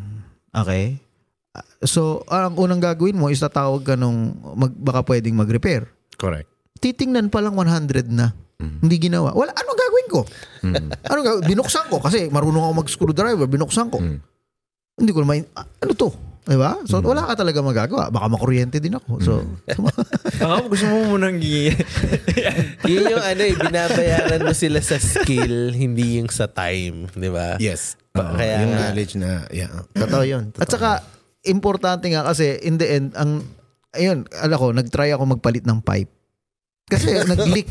[0.54, 1.02] Okay?
[1.82, 5.90] So, ang unang gagawin mo is tatawag ka nung mag, baka pwedeng mag-repair.
[6.14, 6.46] Correct.
[6.78, 8.38] Titingnan pa lang 100 na.
[8.60, 8.78] Mhm.
[8.80, 9.32] Hindi ginawa.
[9.32, 10.20] Wala, anong gagawin ko?
[10.60, 10.86] Mhm.
[11.02, 11.46] Anong gagawin?
[11.48, 13.46] Binuksan ko kasi marunong ako mag-screwdriver.
[13.46, 13.98] Binuksan ko.
[13.98, 14.20] Mm.
[14.94, 16.12] Hindi ko naman, ah, ano to?
[16.42, 16.76] Diba?
[16.84, 17.06] So, Mm.
[17.06, 18.08] wala ka talaga magagawa.
[18.08, 19.10] Baka makuryente din ako.
[19.18, 19.32] So,
[20.40, 21.72] Baka gusto mo munang i-
[22.90, 27.56] Yun yung ano eh, binabayaran mo sila sa skill, hindi yung sa time, di ba?
[27.56, 27.96] Yes.
[28.12, 28.80] Oo, kaya yung nga.
[28.88, 29.70] knowledge na, yeah.
[29.94, 30.50] Totoo yun.
[30.50, 30.60] Totoo.
[30.60, 30.90] At saka,
[31.42, 33.44] importante nga kasi, in the end, ang,
[33.92, 36.10] ayun, alam ko, nag-try ako magpalit ng pipe.
[36.90, 37.68] Kasi nag-leak,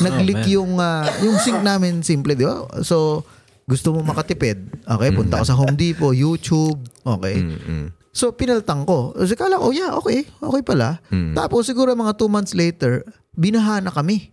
[0.00, 0.54] nag-leak man.
[0.56, 2.64] yung, ah, yung sink namin, simple, di ba?
[2.80, 3.22] So,
[3.68, 4.64] gusto mo makatipid.
[4.88, 7.36] Okay, punta ka sa Home Depot, YouTube, okay.
[7.38, 9.16] Mm, mm, So, pinaltang ko.
[9.16, 11.00] So, kala ko, oh yeah, okay, okay pala.
[11.08, 11.32] mm.
[11.32, 14.32] Tapos, siguro mga two months later, binaha na kami.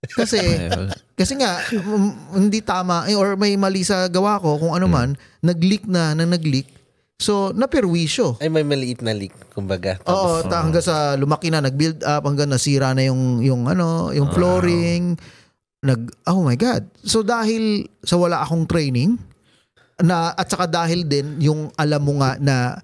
[0.00, 0.40] Kasi,
[1.20, 5.12] kasi nga, mm, hindi tama, eh, or may mali sa gawa ko, kung ano man,
[5.44, 6.79] nag-leak na, na nag-leak.
[7.20, 8.40] So, naperwisyo.
[8.40, 10.00] Ay, may maliit na leak, kumbaga.
[10.08, 14.08] Oo, Tapos, ta- hanggang sa lumaki na, nag-build up, hanggang nasira na yung, yung ano,
[14.10, 15.20] yung flooring.
[15.84, 16.88] Nag, oh my God.
[17.04, 19.20] So, dahil sa wala akong training,
[20.00, 22.80] na, at saka dahil din, yung alam mo nga na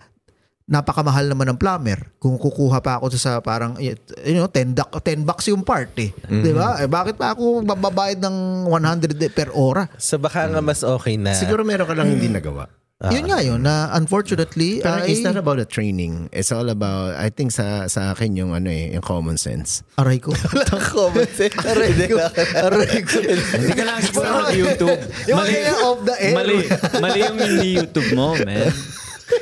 [0.67, 2.11] napakamahal naman ng plumber.
[2.19, 3.95] Kung kukuha pa ako sa parang, you
[4.35, 6.11] know, 10, dak- 10 bucks yung part eh.
[6.27, 6.83] Di ba?
[6.83, 9.87] Eh, bakit pa ako babayad ng 100 per ora?
[9.97, 11.33] so baka nga mas okay na.
[11.39, 12.67] Siguro meron ka lang hindi nagawa.
[12.97, 16.33] Yun nga yun, na unfortunately, Pero ay, it's not about the training.
[16.33, 19.85] It's all about, I think sa sa akin yung ano eh, yung common sense.
[20.01, 20.33] aray ko.
[20.97, 21.53] comment eh.
[21.69, 22.17] aray ko.
[22.57, 23.21] Aray ko.
[23.21, 24.97] Hindi ka lang ng YouTube.
[25.29, 26.35] Yung Mali, mga off the air.
[26.41, 26.57] mali,
[26.97, 28.73] mali yung hindi YouTube mo, man.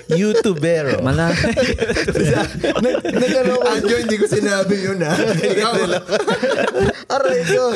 [0.07, 1.01] YouTubero.
[1.01, 3.66] Mala Nag, nagano ko.
[3.66, 5.12] Anjo, hindi ko sinabi yun ha.
[7.11, 7.73] Aray ko.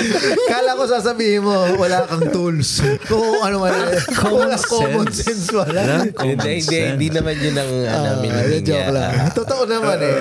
[0.47, 2.81] Kala ko sasabihin mo, wala kang tools.
[3.07, 3.73] Kung ano man.
[4.15, 5.47] Common wala common sense.
[5.47, 5.53] sense.
[5.53, 6.05] Wala.
[6.19, 8.95] hindi, hindi, hindi naman yun ang ano, Ah, meaning joke niya.
[8.95, 9.13] lang.
[9.33, 10.17] Totoo naman eh.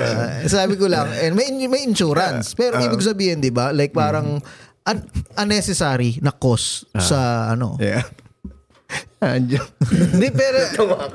[0.46, 2.54] Sabi ko lang, eh, may, may insurance.
[2.54, 3.72] Pero ibig sabihin, di ba?
[3.72, 4.40] Like parang
[4.84, 7.76] un- unnecessary na cost sa ano.
[7.80, 8.04] Yeah.
[9.24, 9.62] Anjo.
[10.14, 10.58] Hindi, pero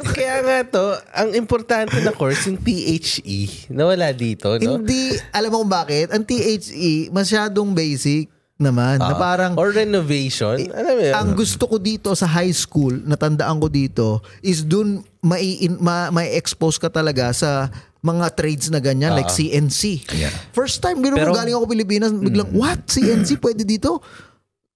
[0.03, 4.83] kaya nga to, ang importante na course, yung THE, nawala dito, no?
[4.83, 6.11] Hindi, alam mo kung bakit?
[6.11, 8.99] Ang THE, masyadong basic naman.
[9.03, 10.71] na parang, Or renovation.
[10.71, 11.15] Alam mo yun?
[11.15, 14.07] ang gusto ko dito sa high school, natandaan ko dito,
[14.43, 17.71] is dun mai, ma, may expose ka talaga sa
[18.03, 20.03] mga trades na ganyan, like CNC.
[20.51, 22.83] First time, Pero- galing ako Pilipinas, biglang, what?
[22.91, 24.03] CNC pwede dito?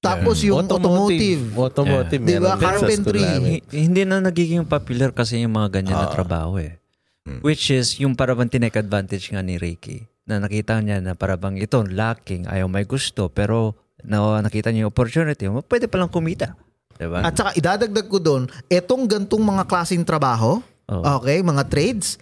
[0.00, 1.42] Tapos yung automotive.
[1.56, 2.22] Automotive.
[2.22, 2.38] Yeah.
[2.38, 2.52] Diba?
[2.54, 3.20] meron din sa Carpentry.
[3.20, 3.50] school namin.
[3.50, 6.78] Hi- hindi na nagiging popular kasi yung mga ganyan na trabaho eh.
[7.42, 11.82] Which is yung parabang tinake advantage nga ni Ricky na nakita niya na parabang ito
[11.82, 13.74] lacking, ayaw may gusto pero
[14.06, 16.54] na nakita niya yung opportunity, pwede palang kumita.
[16.96, 17.20] Diba?
[17.20, 21.02] At saka idadagdag ko doon, etong gantong mga klaseng trabaho, Oo.
[21.20, 22.16] okay, mga trades,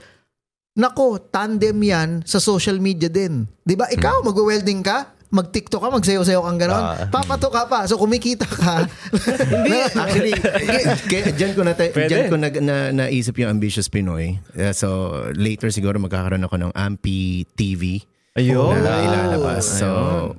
[0.75, 3.47] nako, tandem yan sa social media din.
[3.63, 3.87] 'Di ba?
[3.87, 6.79] Ikaw, mag-welding ka, mag-TikTok ka, magsayo-sayo kang ganon.
[6.79, 7.11] Ah.
[7.11, 7.83] Papato ka pa.
[7.91, 8.87] So kumikita ka.
[9.53, 14.39] Hindi, actually, kaya, kaya dyan ko, na, dyan ko na, na, naisip yung Ambitious Pinoy.
[14.55, 17.99] Uh, so, later siguro magkakaroon ako ng Ampi TV.
[18.35, 18.79] Ayun.
[18.83, 19.63] Na ilalabas.
[19.67, 19.89] So,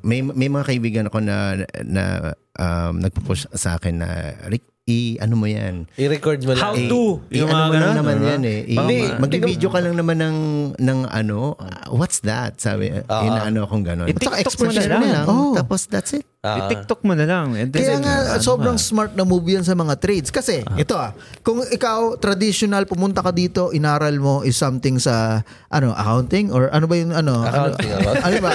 [0.04, 5.34] may, may mga kaibigan ako na, na um, nagpo-push sa akin na, Rick, i, ano
[5.34, 5.90] mo yan?
[5.98, 6.62] I-record mo lang.
[6.62, 7.18] How Eh, to?
[7.34, 8.30] Yung ano mo lang ganun, naman diba?
[8.30, 8.60] yan eh.
[8.62, 10.38] Eh, Hindi, Mag-video ka lang naman ng,
[10.78, 12.62] ng ano, uh, what's that?
[12.62, 13.26] Sabi, Ah.
[13.26, 14.06] inaano akong gano'n.
[14.06, 15.02] Iti- At saka TikTok mo na lang.
[15.02, 15.26] lang.
[15.26, 15.58] Oh.
[15.58, 16.26] Tapos that's it.
[16.46, 16.62] Ah.
[16.62, 17.58] I-TikTok mo na lang.
[17.58, 18.86] And Kaya nga, ano sobrang nga.
[18.86, 20.30] smart na move yan sa mga trades.
[20.30, 25.98] Kasi, ito ah, kung ikaw, traditional, pumunta ka dito, inaral mo is something sa, ano,
[25.98, 26.54] accounting?
[26.54, 27.42] Or ano ba yung, ano?
[27.42, 28.22] Accounting, ano, ano?
[28.22, 28.54] ano ba?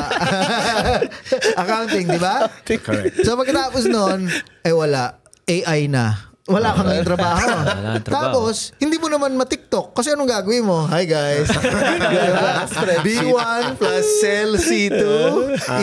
[1.58, 2.46] accounting, di ba?
[2.62, 3.26] Correct.
[3.26, 4.30] So, pagkatapos nun,
[4.62, 5.18] eh wala.
[5.50, 6.30] AI na.
[6.50, 7.46] Wala kang yung trabaho.
[7.46, 8.24] Wala kang trabaho.
[8.34, 9.94] Tapos, hindi mo naman ma-TikTok.
[9.94, 10.82] Kasi anong gagawin mo?
[10.86, 11.46] Hi guys.
[13.06, 15.02] B1 plus cell C2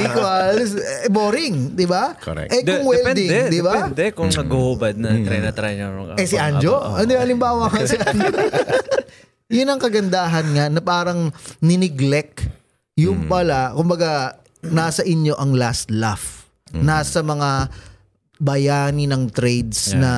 [0.03, 1.71] equals eh, boring.
[1.71, 2.15] Di ba?
[2.19, 2.51] Correct.
[2.51, 3.73] Eh kung De- welding, depende, di ba?
[3.87, 5.87] Depende kung nag-uhubad na try na try niya.
[6.19, 6.75] Eh si Anjo?
[6.99, 8.27] Hindi, halimbawa ka si Anjo.
[9.55, 11.31] Yun ang kagandahan nga na parang
[11.63, 12.43] nineglect.
[12.99, 16.49] Yung pala, kumbaga, nasa inyo ang last laugh.
[16.73, 17.71] Nasa mga
[18.37, 20.01] bayani ng trades Yeah.
[20.01, 20.13] na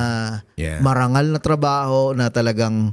[0.54, 0.78] Yeah.
[0.80, 2.92] marangal na trabaho na talagang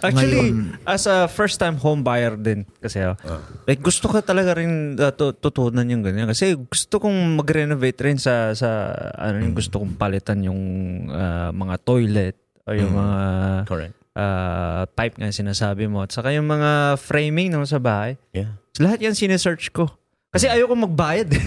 [0.00, 3.18] Actually, ngayon, as a first-time home buyer din kasi oh,
[3.66, 8.16] like gusto ko talaga rin uh, tu- tutunan yung ganyan kasi gusto kong mag-renovate rin
[8.16, 10.62] sa sa ano yung gusto kong palitan yung
[11.06, 13.18] uh, mga toilet o yung mga
[13.66, 13.94] Correct.
[14.14, 18.14] uh, pipe nga sinasabi mo at saka yung mga framing no, sa bahay.
[18.30, 18.54] Yeah.
[18.70, 19.90] So, lahat yan sinesearch ko.
[20.30, 21.26] Kasi ayoko magbayad.
[21.28, 21.42] eh.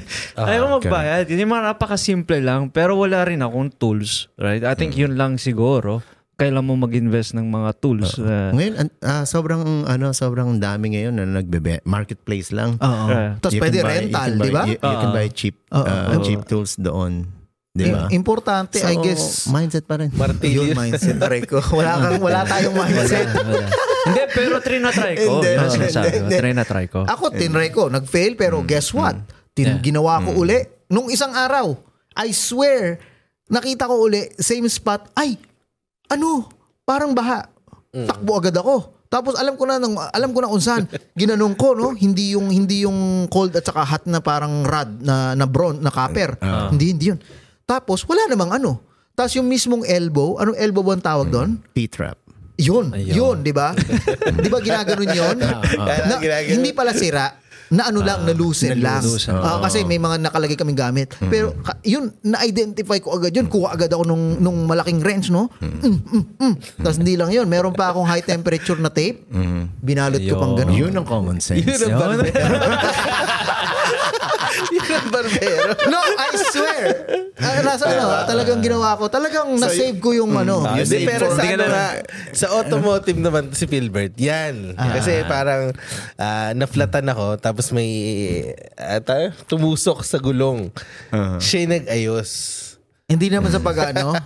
[0.40, 1.28] ayoko magbayad.
[1.28, 4.32] Yung mga napakasimple lang pero wala rin akong tools.
[4.34, 4.60] Right?
[4.60, 6.00] I think yun lang siguro.
[6.32, 8.16] Kailan mo mag-invest ng mga tools.
[8.16, 11.84] uh, Ngayon, an- ah, sobrang, ano, sobrang dami ngayon na nagbebe.
[11.84, 12.80] Marketplace lang.
[12.80, 13.06] Oo.
[13.06, 13.36] Yeah.
[13.38, 14.62] Tapos You pwede can buy- rental, di ba?
[14.64, 17.28] You, you can buy cheap, uh, cheap tools doon.
[17.70, 18.08] Di ba?
[18.08, 19.44] Im- Importante, I guess.
[19.46, 20.08] mindset pa rin.
[20.08, 20.62] Yun, Martilyo.
[20.72, 21.60] mindset, Rico.
[21.70, 23.28] Wala, kang, wala tayong mindset.
[23.28, 23.68] Wala.
[24.04, 25.30] Hindi, pero trinatry ko.
[25.38, 26.18] Hindi, hindi, sinasabi ko?
[26.24, 26.36] hindi.
[26.36, 27.00] Trinatry ko.
[27.04, 27.86] Ako, tinry ko.
[27.86, 29.16] Nag-fail, pero guess what?
[29.52, 30.58] Tin- Ginawa ko uli.
[30.88, 31.76] Nung isang araw,
[32.14, 33.00] I swear,
[33.46, 35.36] nakita ko uli, same spot, ay,
[36.06, 36.48] ano,
[36.82, 37.48] parang baha.
[37.90, 38.92] Takbo agad ako.
[39.06, 42.48] Tapos alam ko na nung alam ko na kung saan ginanong ko no hindi yung
[42.48, 46.32] hindi yung cold at saka hot na parang rod na na bronze na copper
[46.72, 47.20] hindi hindi yun
[47.68, 48.80] tapos wala namang ano
[49.12, 52.21] tapos yung mismong elbow anong elbow ba ang tawag doon P-trap.
[52.62, 53.10] Yun, Ayun.
[53.10, 53.74] yun, 'di ba?
[53.74, 55.36] 'Di ba ginaganon 'yon?
[56.08, 56.52] na, ginaganon.
[56.54, 59.00] hindi pala sira, na ano lang, na loosen lang.
[59.32, 61.08] Ah, kasi may mga nakalagay kaming gamit.
[61.32, 63.48] Pero ka- yun, na-identify ko agad yun.
[63.48, 65.48] Kuha agad ako nung, nung malaking wrench, no?
[65.56, 66.54] Mm, mm, mm.
[66.84, 67.48] Tapos hindi lang yun.
[67.48, 69.24] Meron pa akong high temperature na tape.
[69.80, 70.76] Binalot ko pang gano'n.
[70.76, 71.64] Yun ang common sense.
[71.64, 72.20] Yun ang
[75.22, 75.56] barbero.
[75.62, 75.70] Yun.
[75.92, 76.84] No, I swear.
[77.38, 79.06] Ah, nasa ano, talagang ginawa ko.
[79.08, 80.62] Talagang na-save ko yung ano.
[80.62, 81.96] Ah, yung Hindi, save pero sa, ano na-
[82.32, 84.74] sa automotive naman si Philbert, yan.
[84.76, 85.72] Kasi parang
[86.16, 87.90] ah, naflatan ako, tapos may
[88.78, 90.70] uh, tumusok sa gulong.
[91.38, 92.30] Siya yung nag-ayos.
[93.10, 94.16] Hindi naman sa pag-ano.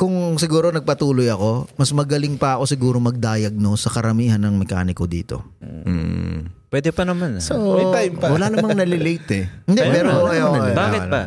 [0.00, 5.44] Kung siguro nagpatuloy ako, mas magaling pa ako siguro mag-diagnose sa karamihan ng mekaniko dito.
[6.72, 7.36] Pwede pa naman.
[7.36, 7.44] ah.
[7.44, 8.32] So, May time pa.
[8.32, 9.44] wala namang nalilate eh.
[9.68, 10.56] Hindi, Ayun pero na, ayun, ayun na.
[10.58, 11.22] ayun, Bakit pa?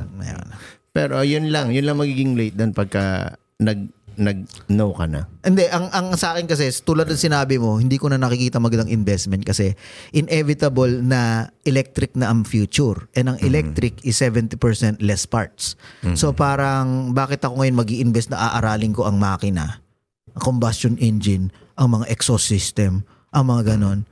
[0.89, 5.27] Pero yun lang, yun lang magiging late doon pagka nag nag-no ka na?
[5.43, 8.87] Hindi, ang, ang sa akin kasi, tulad ng sinabi mo, hindi ko na nakikita magandang
[8.87, 9.75] investment kasi
[10.09, 13.11] inevitable na electric na ang future.
[13.11, 14.55] And ang electric is 70%
[15.03, 15.75] less parts.
[16.15, 19.83] So parang, bakit ako ngayon mag invest na aaralin ko ang makina,
[20.31, 23.03] ang combustion engine, ang mga exhaust system,
[23.35, 24.07] ang mga ganon,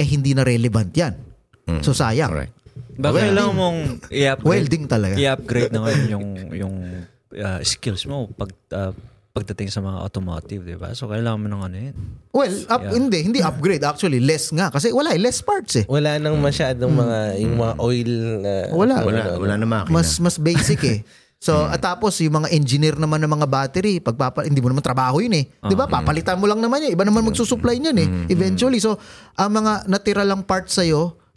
[0.00, 1.14] eh hindi na relevant yan.
[1.84, 2.32] So sayang.
[2.32, 2.54] Correct.
[3.00, 3.78] Baka kailangan mong
[4.12, 5.14] i-upgrade, Welding talaga.
[5.16, 6.74] i-upgrade na ngayon yung, yung
[7.32, 8.92] uh, skills mo pag, uh,
[9.30, 10.90] pagdating sa mga automotive, di ba?
[10.92, 11.96] So, kailangan mo ng ano yun.
[12.34, 15.84] Well, up, hindi, hindi upgrade actually, less nga kasi wala, eh, less parts eh.
[15.86, 18.10] Wala nang masyadong mga, yung mga oil
[18.42, 18.52] na...
[18.74, 18.94] Wala.
[19.06, 19.94] Wala, ano, wala na makina.
[19.94, 20.98] mas mas basic eh.
[21.40, 25.24] So, at tapos yung mga engineer naman ng mga battery, pagpapa hindi mo naman trabaho
[25.24, 25.48] yun eh.
[25.64, 25.88] 'Di ba?
[25.88, 26.92] Papalitan mo lang naman 'yan.
[26.92, 28.76] Iba naman magsusupply niyan eh eventually.
[28.76, 29.00] So,
[29.40, 30.84] ang mga natira lang parts sa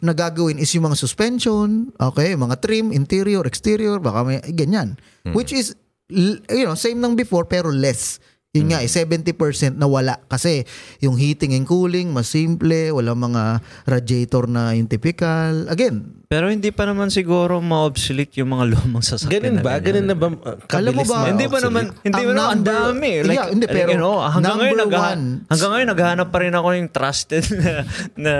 [0.04, 5.00] na gagawin is yung mga suspension, okay, mga trim, interior, exterior, baka may ganyan.
[5.32, 5.72] Which is
[6.12, 8.20] you know, same nang before pero less.
[8.54, 9.34] Yun nga eh, 70%
[9.74, 10.22] na wala.
[10.24, 10.62] Kasi
[11.00, 13.42] yung heating and cooling, mas simple, wala mga
[13.84, 15.66] radiator na yung typical.
[15.66, 19.78] Again, Pero hindi pa naman siguro ma-obsolete yung mga lumang sasakyan Ganun ba?
[19.78, 20.26] Ganun na ba?
[20.68, 23.10] Alam mo ba- na Hindi pa naman, hindi pa naman, ang number- dami.
[23.20, 25.24] Like, Yeah, hindi, pero you know, hanggang ngayon, nagha- one.
[25.44, 27.70] hanggang ngayon, naghahanap pa rin ako yung trusted na,
[28.16, 28.34] na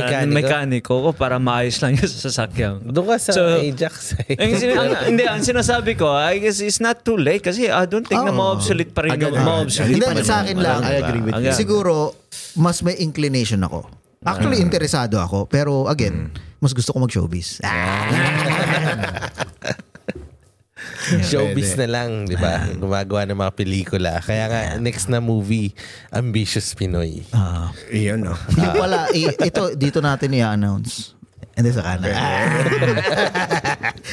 [0.00, 0.34] Mekaniko?
[0.34, 2.78] mekaniko ko para maayos lang yung sasakyan.
[2.80, 4.18] Doon ka sa So, Ajax.
[4.28, 7.84] ang, sin- ang- hindi, ang sinasabi ko, I guess it's not too late kasi I
[7.84, 8.38] don't think na Oo.
[8.40, 10.80] ma-obsolete pa rin yung Ma-obsolete Hindi, pa sa akin lang.
[10.84, 11.52] I agree with you.
[11.56, 12.12] Siguro,
[12.60, 13.88] mas may inclination ako.
[14.22, 15.46] Actually, interesado ako.
[15.48, 17.58] Pero again, mas gusto ko mag-showbiz.
[21.08, 22.68] Showbiz na lang, di ba?
[22.76, 24.12] Gumagawa ng mga pelikula.
[24.20, 25.72] Kaya nga, next na movie,
[26.12, 27.24] Ambitious Pinoy.
[27.32, 27.72] Ah.
[27.88, 28.36] Iyon, no?
[28.60, 31.16] yung pala, i- ito, dito natin i-announce.
[31.58, 32.12] Hindi sa kanan.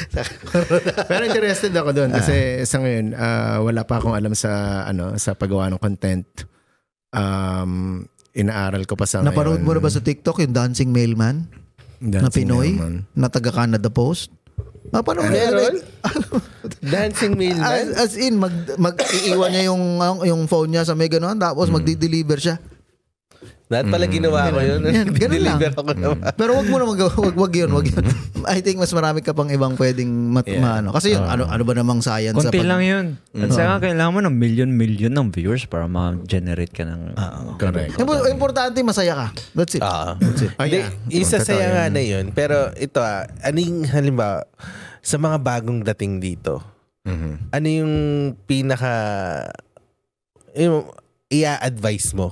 [1.10, 4.52] Pero interested ako doon kasi sa ngayon ah, wala pa akong alam sa
[4.86, 6.28] ano sa paggawa ng content.
[7.10, 9.84] Um, inaaral ko pa sa Napanood mo na ngayon.
[9.84, 11.48] ba sa TikTok yung Dancing Mailman
[12.04, 13.08] na Dancing Pinoy Mailman.
[13.16, 14.36] na taga Canada Post?
[14.92, 15.80] Napanood mo Meron?
[15.80, 15.84] na-
[16.94, 17.86] Dancing As, Mailman?
[17.96, 19.84] as in, mag, mag-iiwan niya yung,
[20.22, 22.60] yung phone niya sa may gano'n, tapos magdi-deliver siya.
[23.66, 24.82] Lahat pala ginawa ko yun.
[24.86, 25.58] Yan, ganun lang.
[25.58, 26.18] Deliver ako naman.
[26.34, 28.06] Pero wag mo na mag wag, wag yun, wag yun.
[28.46, 30.62] I think mas marami ka pang ibang pwedeng mat, Yeah.
[30.62, 30.94] maano.
[30.94, 33.06] Kasi yun, ano, ano ba namang science sa Konti pag- lang yun.
[33.34, 37.18] At saka kailangan mo ng million-million ng viewers para ma-generate ka ng...
[37.58, 37.98] Correct.
[37.98, 39.28] Impo- Importante masaya ka.
[39.58, 39.82] That's it.
[39.82, 40.14] Oh,
[40.62, 40.94] Hindi, yeah.
[41.18, 42.30] isa saya nga na yun.
[42.30, 44.46] Pero ito ah, aning halimbawa,
[45.02, 46.62] sa mga bagong dating dito,
[47.02, 47.50] Mhm.
[47.50, 47.94] ano yung
[48.46, 48.94] pinaka,
[50.54, 50.90] yung
[51.28, 52.30] i-advise mo?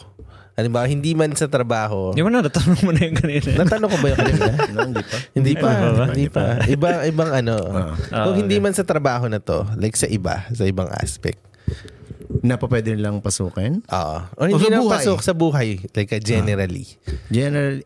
[0.53, 2.13] Halimbawa, hindi man sa trabaho.
[2.13, 3.49] Di ba na, natanong mo na yung kanina?
[3.57, 4.45] Natanong ko ba yung kanina?
[4.73, 5.17] No, hindi pa.
[5.33, 5.69] Hindi pa,
[6.05, 6.43] hindi pa.
[6.65, 7.55] Iba, ibang ano.
[8.13, 11.41] Ah, Kung hindi man sa trabaho na to, like sa iba, sa ibang aspect.
[12.45, 13.81] Na pa pwede nilang pasukin.
[13.81, 14.17] Oo.
[14.37, 14.93] O hindi na buhay.
[14.93, 16.85] pasok sa buhay, like uh, generally.
[17.29, 17.85] Generally,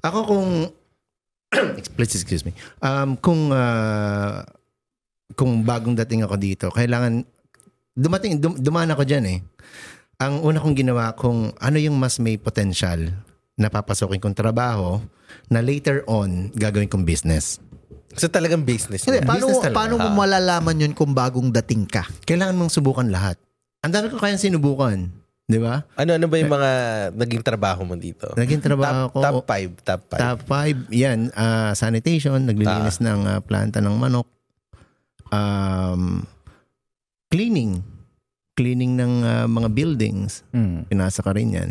[0.00, 0.48] ako kung
[1.96, 2.52] please excuse me.
[2.80, 4.40] Um kung ah,
[5.34, 7.24] kung bagong dating ako dito, kailangan
[7.92, 9.38] dumating dum, dumaan ako diyan eh.
[10.16, 13.12] Ang una kong ginawa kung ano yung mas may potential
[13.56, 15.00] na papasokin kong trabaho
[15.52, 17.60] na later on gagawin kong business.
[18.16, 19.76] So talagang business Hindi, paano, business talaga.
[19.76, 22.08] paano mo malalaman yun kung bagong dating ka?
[22.24, 23.36] Kailangan mong subukan lahat.
[23.84, 25.12] Ang dami ko kayang sinubukan.
[25.46, 25.84] Di ba?
[25.94, 26.70] Ano, ano ba yung mga
[27.14, 28.34] naging trabaho mo dito?
[28.34, 29.18] Naging trabaho top, ko.
[29.22, 30.18] Top 5, top 5.
[30.18, 31.30] Top 5, yan.
[31.38, 34.26] ah, sanitation, naglilinis ng ah, planta ng manok.
[35.30, 36.26] Um,
[37.30, 37.84] cleaning.
[38.56, 40.40] Cleaning ng ah, mga buildings.
[40.50, 40.88] Hmm.
[40.88, 41.70] Pinasa ka rin yan.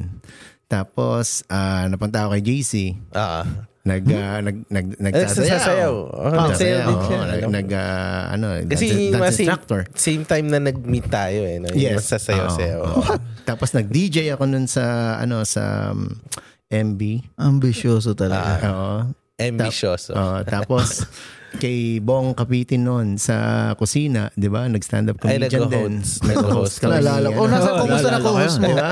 [0.65, 2.73] Tapos, ah, napunta ako kay JC.
[3.11, 3.41] Ah.
[3.85, 5.93] Nag, ah, nag, nag, Eh, nagsasayaw.
[6.09, 7.19] Oh, nagsayaw din siya.
[7.21, 7.49] nag, Alam.
[7.53, 9.79] nag, ah, ano, Kasi dance, same, instructor.
[9.93, 11.61] same time na nag-meet tayo eh.
[11.61, 11.69] No?
[11.69, 12.81] Yung masasayaw-sayaw.
[12.81, 13.01] Oo.
[13.45, 16.17] Tapos nag-DJ ako nun sa, ano, sa um,
[16.65, 17.01] MB.
[17.37, 18.57] Ambisyoso talaga.
[18.73, 18.93] Oo.
[19.37, 20.09] Ambitious.
[20.09, 20.17] oh.
[20.17, 21.05] Oo, tapos
[21.55, 24.67] kay Bong Kapitin noon sa kusina, 'di ba?
[24.67, 25.93] Nag-stand up Ay, comedian din.
[26.23, 26.79] nag-host.
[26.79, 26.99] Kami.
[26.99, 27.39] Naalala ko.
[27.41, 28.67] Oh, nasa Oo, kumusta na ko co-host mo?
[28.67, 28.91] Di ba?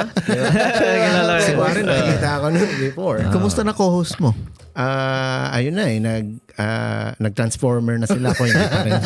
[0.74, 1.52] Kilala ko Si.
[1.54, 3.18] Warren nakikita ako noon before.
[3.30, 4.32] Kumusta na co-host mo?
[4.74, 6.26] Ah, ayun na eh, nag
[6.58, 8.94] ah, nag-transformer na sila ko hindi pa rin.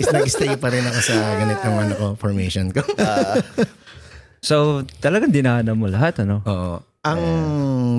[0.00, 2.80] Is nag-stay pa rin ako sa ganitong ano ko, formation ko.
[4.40, 6.40] So, talagang dinaanan mo lahat, ano?
[6.48, 6.80] Oo.
[7.04, 7.22] Ang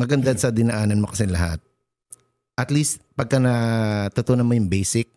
[0.02, 1.62] maganda sa dinaanan mo kasi lahat,
[2.62, 5.10] at least pagka natutunan mo yung basic,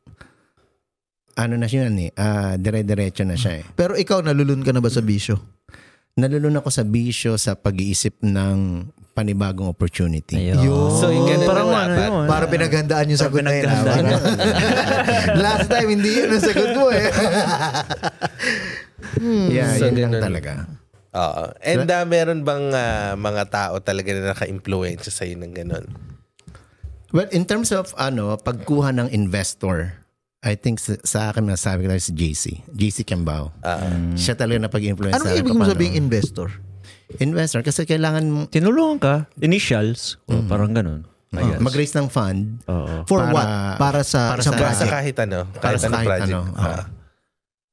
[1.36, 3.64] ano na siya yan eh, ah, dire-diretso na siya eh.
[3.74, 5.36] Pero ikaw, nalulun ka na ba sa bisyo?
[6.14, 10.50] Nalulun ako sa bisyo sa pag-iisip ng panibagong opportunity.
[10.50, 10.90] Ayun.
[10.94, 12.06] So, yung ganun Parang ano dapat.
[12.06, 12.26] yun.
[12.26, 13.66] Para pinaghandaan yung sagot na yun.
[13.66, 13.82] ah.
[15.44, 17.10] Last time, hindi yun ang sagot mo eh.
[19.50, 20.66] Yeah, So, yun lang talaga.
[21.14, 21.44] Oo.
[21.62, 25.86] And uh, meron bang ah, mga tao talaga na naka-influence sa'yo ng ganun?
[27.14, 30.02] Well, in terms of ano, pagkuha ng investor,
[30.42, 32.44] I think sa, sa akin masasabi ko talaga si JC.
[32.68, 33.54] JC Kiambao.
[34.12, 36.50] Siya talaga na pag-influence Anong sa ibig mo sabing investor?
[37.16, 37.62] Investor.
[37.62, 41.06] Kasi kailangan Tinulungan ka, initials, o parang ganun.
[41.30, 41.58] Guess.
[41.58, 42.62] mag-raise ng fund.
[42.66, 43.02] Oo.
[43.06, 43.46] For Para- what?
[43.74, 44.90] Para sa para sa- Para sa project.
[44.92, 45.38] kahit ano.
[45.50, 46.30] Para Kahit sa anong kahit project.
[46.30, 46.40] ano.
[46.54, 46.84] Ah.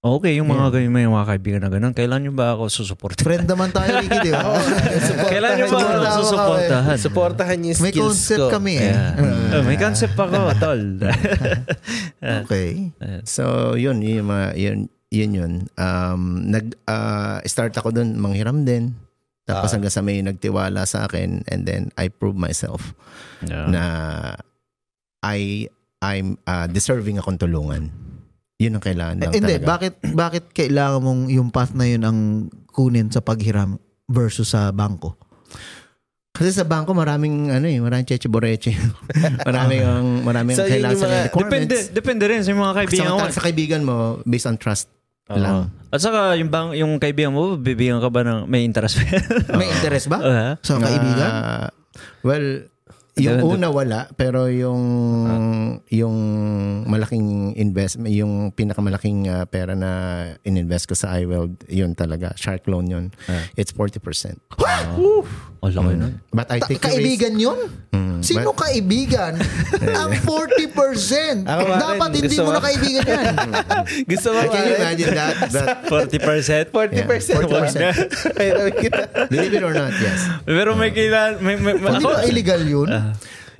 [0.01, 3.21] Okay, yung mga ganyan, may mga kaibigan na ganun, kailan nyo ba ako susuportahan?
[3.21, 4.57] Friend naman tayo, Ricky, di ba?
[5.29, 6.97] kailan nyo ba ako Suportahan susuportahan?
[6.97, 8.47] Supportahan yung May skills concept ko.
[8.49, 8.89] kami eh.
[8.97, 9.53] Yeah.
[9.53, 10.81] Oh, may concept ako, tol.
[12.41, 12.89] Okay.
[13.29, 14.01] So, yun.
[14.01, 14.79] Yun yung mga, yun,
[15.13, 15.53] yun yun.
[15.77, 18.97] Um, nag, ah, start ako dun, manghiram din.
[19.45, 19.73] Tapos Ah.
[19.77, 22.97] hanggang sa may nagtiwala sa akin and then I prove myself
[23.45, 23.69] yeah.
[23.69, 23.83] na
[25.21, 25.69] I
[26.01, 27.93] I'm ah, deserving akong tulungan.
[28.61, 29.67] Yun ang kailangan Eh, lang hindi, talaga.
[29.67, 32.19] bakit bakit kailangan mong yung path na yun ang
[32.67, 35.17] kunin sa paghiram versus sa bangko?
[36.31, 38.71] Kasi sa bangko maraming ano eh, maraming cheche boreche.
[39.47, 41.51] maraming ang maraming So, kailangan yung sa mga- requirements.
[41.51, 43.25] Depende, depende rin sa mga kaibigan Sa, ko.
[43.31, 44.87] sa kaibigan mo based on trust
[45.27, 45.71] lang.
[45.87, 48.99] At saka, yung, bang, yung kaibigan mo, bibigyan ka ba ng, may interest?
[49.49, 50.19] May interest ba?
[50.19, 51.29] Ah, Sa kaibigan?
[51.29, 51.67] Ah,
[52.21, 52.67] well,
[53.21, 54.83] yung una wala pero yung
[55.87, 56.17] yung
[56.89, 59.91] malaking investment yung pinakamalaking ah, pera na
[60.43, 63.05] ininvest ko sa iWeld yun talaga shark loan yun.
[63.55, 64.01] It's 40%
[65.61, 66.13] oh, laki nun.
[66.29, 67.59] but I Ta- take risk kaibigan yun?
[67.91, 69.33] Mm, Sino but- kaibigan?
[69.99, 71.45] ang 40%.
[71.45, 72.51] Ako rin, Dapat hindi mo mo?
[72.51, 73.35] na kaibigan yan.
[74.11, 74.81] Gusto mo can you ba?
[74.81, 76.69] imagine that that 40%?
[76.69, 77.45] 40%.
[77.45, 78.37] 40%.
[78.37, 79.01] Ay, alam kita.
[79.27, 82.89] believe it or not yes Pero may kailan, may, may, Hindi ako, ba illegal yun?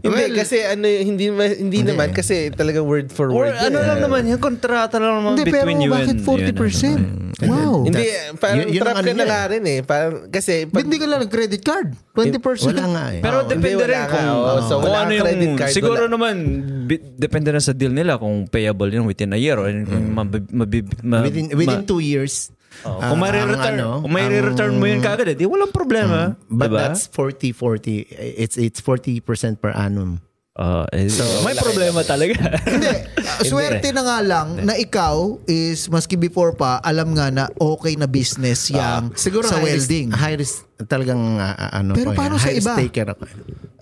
[0.01, 3.53] Hindi, Well, kasi ano, hindi, hindi naman, kasi talagang word for or word.
[3.53, 6.25] ano yun, lang naman, yung kontrata lang naman Hindi, pero between you bakit and...
[7.37, 7.41] 40%?
[7.41, 7.85] Wow.
[7.85, 9.79] Hindi, parang Yun- yun trap ano ka na niya nga rin eh.
[9.81, 11.87] Parang, kasi, pag, Hindi ka lang ng-credit card.
[12.11, 12.69] 20%.
[12.69, 14.09] wala nga eh Pero Oo, depende rin ka.
[14.09, 15.23] kung, Oo, so kung wala ano yung...
[15.23, 16.11] credit card, siguro wala.
[16.11, 16.35] naman,
[17.15, 20.97] depende na sa deal nila kung payable yun within a year or kung mabib- mabib-
[20.99, 22.49] ma- within within ma- two years
[22.81, 25.35] Oh, ah, kung may ang return, ano, kung may ang- return mo yun kagad, eh,
[25.35, 26.39] di walang problema.
[26.47, 26.79] but diba?
[26.87, 28.07] that's 40 40
[28.39, 29.21] it's it's 40%
[29.59, 31.07] per annum Ah, eh,
[31.41, 32.35] may problema talaga.
[32.67, 32.91] Hindi.
[33.23, 37.95] Ah, Swerte na nga lang na ikaw is, maski before pa, alam nga na okay
[37.95, 40.11] na business yang Siguro sa high welding.
[40.11, 40.55] Risk, high risk
[40.91, 42.73] talagang ah, ah, ano Pero ko paano yan, sa iba?
[42.77, 43.23] taker ako.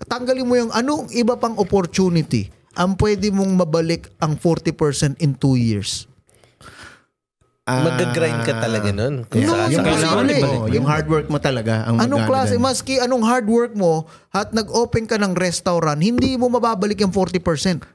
[0.06, 5.58] Tanggalin mo yung anong iba pang opportunity ang pwede mong mabalik ang 40% in 2
[5.58, 6.06] years.
[7.70, 9.22] Ah, mag-grind ka talaga nun.
[9.24, 10.66] Kung No, saan yung saan- ibalik mo, mo.
[10.66, 12.64] yung hard work mo talaga ang Anong klase, magagagan.
[12.66, 17.86] maski anong hard work mo at nag-open ka ng restaurant, hindi mo mababalik yung 40%.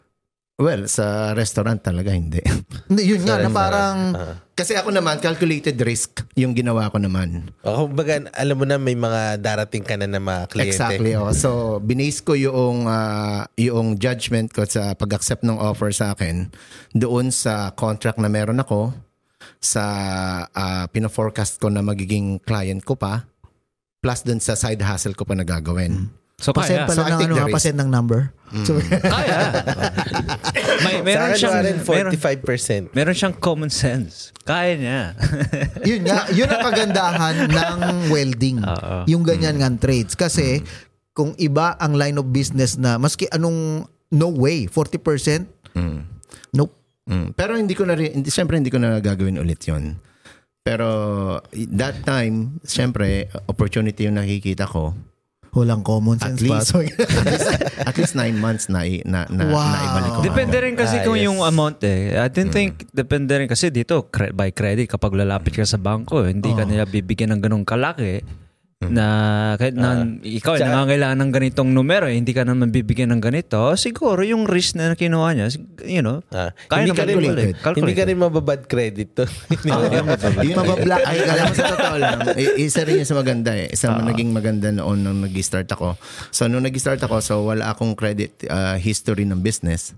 [0.56, 2.40] Well, sa restaurant talaga hindi.
[2.88, 3.98] Hindi, yun nga, na parang,
[4.54, 7.52] Kasi ako naman, calculated risk yung ginawa ko naman.
[7.60, 10.72] O, kumbaga, alam mo na may mga darating ka na na mga kliyente.
[10.72, 11.12] Exactly.
[11.12, 11.36] Oh.
[11.36, 11.50] So,
[11.80, 16.48] binase ko yung, ah, yung judgment ko sa pag-accept ng offer sa akin
[16.94, 18.96] doon sa contract na meron ako,
[19.66, 19.84] sa
[20.48, 23.26] ah, pina-forecast ko na magiging client ko pa,
[24.00, 26.14] plus doon sa side hustle ko pa na gagawin.
[26.38, 26.86] so, pasend kaya.
[26.86, 27.56] pala So, ng, ano, risk.
[27.56, 28.30] pasend ng number.
[28.62, 28.78] So,
[29.16, 29.40] Kaya.
[30.86, 32.94] may, meron siyang, Warren, meron, 45%.
[32.94, 34.30] meron siyang common sense.
[34.44, 35.02] Kaya niya.
[35.90, 38.62] yun nga, yun ang kagandahan ng welding.
[38.62, 39.08] Oo.
[39.08, 40.14] Yung ganyan nga trades.
[40.14, 40.62] Kasi,
[41.12, 46.08] kung iba ang line of business na, maski anong, no way, 40%, Mm.
[46.54, 46.72] nope.
[47.06, 47.38] Mm.
[47.38, 50.02] Pero hindi ko na rin, hindi, syempre hindi ko na gagawin ulit yon.
[50.66, 50.90] Pero
[51.78, 54.98] that time, syempre, opportunity yung nakikita ko.
[55.54, 56.58] Walang common At sense pa.
[56.60, 57.50] least, So, at least,
[57.80, 59.62] at least nine months na, na, na, Wow.
[59.62, 60.20] naibalik ko.
[60.26, 61.30] Depende rin kasi Ah, kung yes.
[61.30, 62.18] yung amount eh.
[62.18, 66.50] I didn't think, depende rin kasi dito, by credit, kapag lalapit ka sa bangko, hindi
[66.50, 68.26] ka nila bibigyan ng ganong kalaki
[68.84, 69.08] na
[69.56, 73.24] kahit na ikaw ay Tsaka- nangangailangan ng ganitong numero, eh, hindi ka naman bibigyan ng
[73.24, 75.48] ganito, siguro yung risk na kinuha niya,
[75.82, 77.56] you know, Ah, kaya hindi naman ka rin, ibalik.
[77.74, 79.26] hindi ka rin mababad credit to.
[79.66, 80.06] Yun,
[80.54, 82.20] Mabablock ay, ka alam sa totoo lang,
[82.60, 83.72] isa rin yun sa maganda eh.
[83.72, 85.96] Isa naging maganda noon nung nag-start ako.
[86.30, 89.96] So, nung nag-start ako, so wala akong credit uh, history ng business.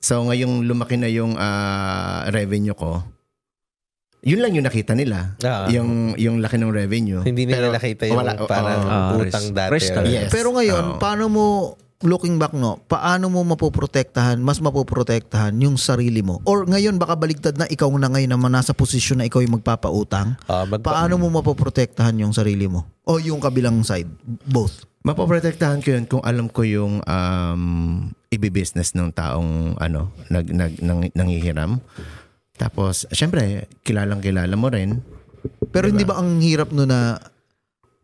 [0.00, 3.04] So, ngayong lumaki na yung uh, revenue ko,
[4.24, 5.36] yun lang yung nakita nila.
[5.44, 5.68] Ah.
[5.68, 7.20] yung yung laki ng revenue.
[7.20, 8.80] Hindi nila Pero nakita yung wala- parang.
[8.82, 9.78] Ah, utang dati.
[9.84, 10.08] Talaga.
[10.08, 10.32] Yes.
[10.32, 10.98] Pero ngayon, Oo.
[10.98, 11.44] paano mo,
[12.00, 16.40] looking back no, paano mo mapoprotektahan, mas mapoprotektahan yung sarili mo?
[16.44, 20.40] Or ngayon, baka baligtad na ikaw na ngayon naman nasa posisyon na ikaw yung magpapautang.
[20.44, 22.88] Ah, magpa- Paano mo mapoprotektahan yung sarili mo?
[23.04, 24.08] O yung kabilang side?
[24.48, 24.88] Both.
[25.04, 27.62] Mapoprotektahan ko yun kung alam ko yung um,
[28.32, 31.76] ibibusiness ng taong ano, nag, nag, nang, nangihiram.
[32.54, 35.02] Tapos, syempre, kilalang kilala mo rin.
[35.74, 37.18] Pero hindi ba ang hirap no na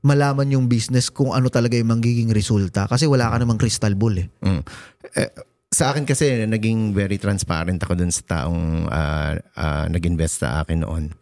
[0.03, 2.89] malaman yung business kung ano talaga yung magiging resulta?
[2.91, 4.29] Kasi wala ka namang crystal ball eh.
[4.43, 4.63] Mm.
[5.17, 5.31] Eh,
[5.71, 10.83] sa akin kasi, naging very transparent ako dun sa taong ah, ah, nag-invest sa akin
[10.83, 11.15] noon.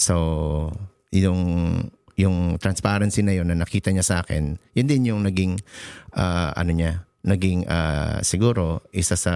[0.00, 0.72] So,
[1.12, 1.40] yung
[2.16, 5.60] yung transparency na yun na nakita niya sa akin, yun din yung naging
[6.16, 9.32] ah, ano niya, naging ah, siguro isa sa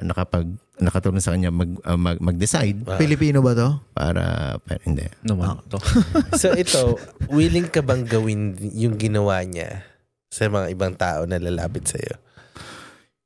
[0.00, 0.44] nakapag
[0.76, 3.78] nakatulong sa kanya mag, ah, mag mag-decide Pilipino ba to?
[3.94, 5.06] para, para hindi.
[5.22, 5.78] Naman to.
[6.40, 6.98] So ito,
[7.30, 9.86] willing ka bang gawin yung ginawa niya
[10.28, 12.18] sa mga ibang tao na lalapit sa'yo?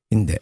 [0.09, 0.37] Hindi.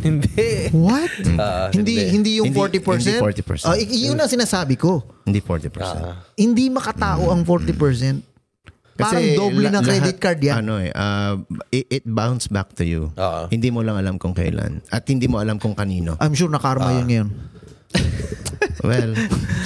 [0.00, 0.72] Hindi.
[0.72, 1.12] What?
[1.36, 3.20] Ah, hindi, hindi yung Hindi- 40%?
[3.20, 3.68] hindi 40%.
[3.68, 5.04] Ah, y- yun ang sinasabi ko.
[5.22, 5.76] Hindi 40%.
[5.76, 6.24] Ah.
[6.32, 8.35] Hindi makatao ang 40%.
[8.96, 10.54] Parang doble la- ng credit lahat, card yan.
[10.64, 11.36] Ano eh, ah,
[11.68, 13.12] it, it bounce back to you.
[13.12, 13.42] Oo.
[13.52, 14.80] Hindi mo lang alam kung kailan.
[14.88, 16.16] At hindi mo alam kung kanino.
[16.16, 17.28] I'm sure na karma yun ngayon.
[18.78, 19.16] Well,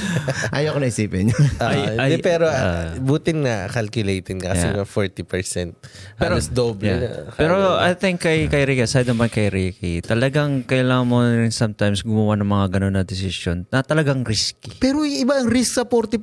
[0.57, 1.35] ayoko na isipin.
[1.57, 2.95] Ah, Ay- hindi, ay- pero ah.
[2.95, 4.77] uh, butin na calculating ka kasi Yeah.
[4.77, 5.75] nga 40%.
[6.17, 7.01] Halos doble Yeah.
[7.01, 7.33] na.
[7.33, 12.01] Pero I think kay, kay Ricky, aside naman kay Ricky, talagang kailangan mo rin sometimes
[12.01, 14.71] gumawa ng mga ganun na decision na talagang risky.
[14.77, 16.21] Pero iba ang risk sa 40%,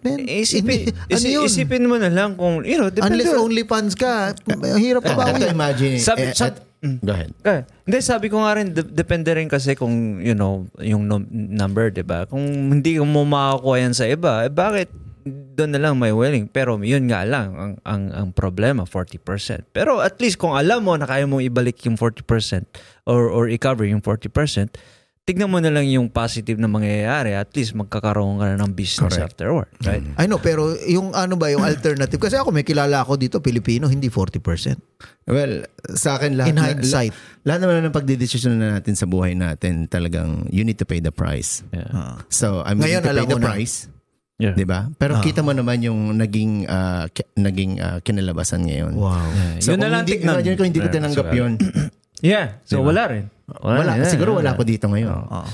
[0.00, 0.24] man.
[0.24, 1.44] Isipin, Hindi- ano isi- yun?
[1.44, 3.20] isipin mo na lang kung, you know, depende.
[3.20, 4.32] Unless only funds ka,
[4.76, 5.24] hirap pa ba?
[5.28, 5.98] Ito imagine.
[5.98, 7.32] Sabi- eh, sab- at- go ahead.
[7.44, 11.28] Eh, hindi, sabi ko nga rin, de- depende rin kasi kung, you know, yung num-
[11.30, 12.24] number, di ba?
[12.24, 14.88] Kung hindi mo makakuha yan sa iba, eh bakit
[15.28, 16.48] doon na lang may willing?
[16.48, 19.68] Pero yun nga lang, ang, ang, ang problema, 40%.
[19.76, 22.64] Pero at least kung alam mo na kaya mong ibalik yung 40%
[23.04, 24.72] or, or i-cover yung 40%,
[25.30, 27.38] tignan mo na lang yung positive na mangyayari.
[27.38, 29.30] At least magkakaroon ka na ng business Correct.
[29.30, 30.02] afterward, right?
[30.18, 33.86] I know, pero yung ano ba, yung alternative, kasi ako may kilala ako dito, Pilipino,
[33.86, 34.42] hindi 40%.
[35.30, 36.50] Well, sa akin lahat.
[36.50, 37.14] In hindsight.
[37.46, 41.14] lahat naman ng pagdidesisyon na natin sa buhay natin, talagang you need to pay the
[41.14, 41.62] price.
[41.70, 41.86] Yeah.
[41.94, 42.18] Ah.
[42.26, 43.46] So, I'm Ngayon, willing to pay the na.
[43.46, 43.76] price.
[44.40, 44.56] Yeah.
[44.56, 44.88] 'Di ba?
[44.96, 45.22] Pero Ah.
[45.22, 48.96] kita mo naman yung naging ah, ki- naging ah, kinalabasan ngayon.
[48.96, 49.20] Wow.
[49.60, 50.40] So, Yun na lang hindi, tignan.
[50.40, 51.52] imagine ko hindi ko Yeah, tinanggap so, yun.
[52.20, 52.46] Yeah.
[52.64, 52.88] So, Diba?
[52.88, 53.24] wala rin.
[53.58, 54.06] Wala, rin.
[54.06, 55.26] siguro wala ako dito ngayon.
[55.26, 55.48] Ah.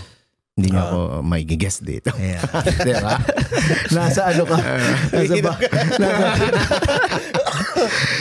[0.56, 2.08] Hindi niyo ako may guess dito.
[2.16, 2.40] Yeah.
[2.80, 3.20] 'Di ba?
[3.96, 4.56] nasa ano ka?
[5.12, 5.52] nasa ba?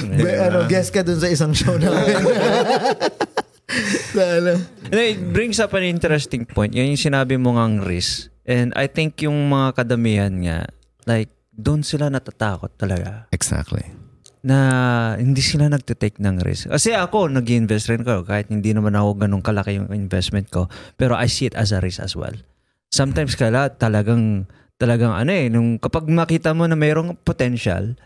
[0.04, 2.16] Nasa, Be- ano, guest ka dun sa isang show namin.
[4.12, 4.54] Sa ano.
[4.92, 6.76] And it brings up an interesting point.
[6.76, 8.28] Yan yung sinabi mo ngang risk.
[8.44, 10.60] And I think yung mga kadamihan nga,
[11.10, 13.26] like, doon sila natatakot talaga.
[13.34, 13.90] Exactly.
[14.46, 16.70] Na hindi sila nagtitake ng risk.
[16.70, 18.22] Kasi ako, nag invest rin ko.
[18.22, 20.70] Kahit hindi naman ako ganun kalaki yung investment ko.
[21.02, 22.38] Pero I see it as a risk as well.
[22.94, 24.46] Sometimes kala talagang,
[24.78, 27.98] talagang ano eh, nung kapag makita mo na mayroong potential,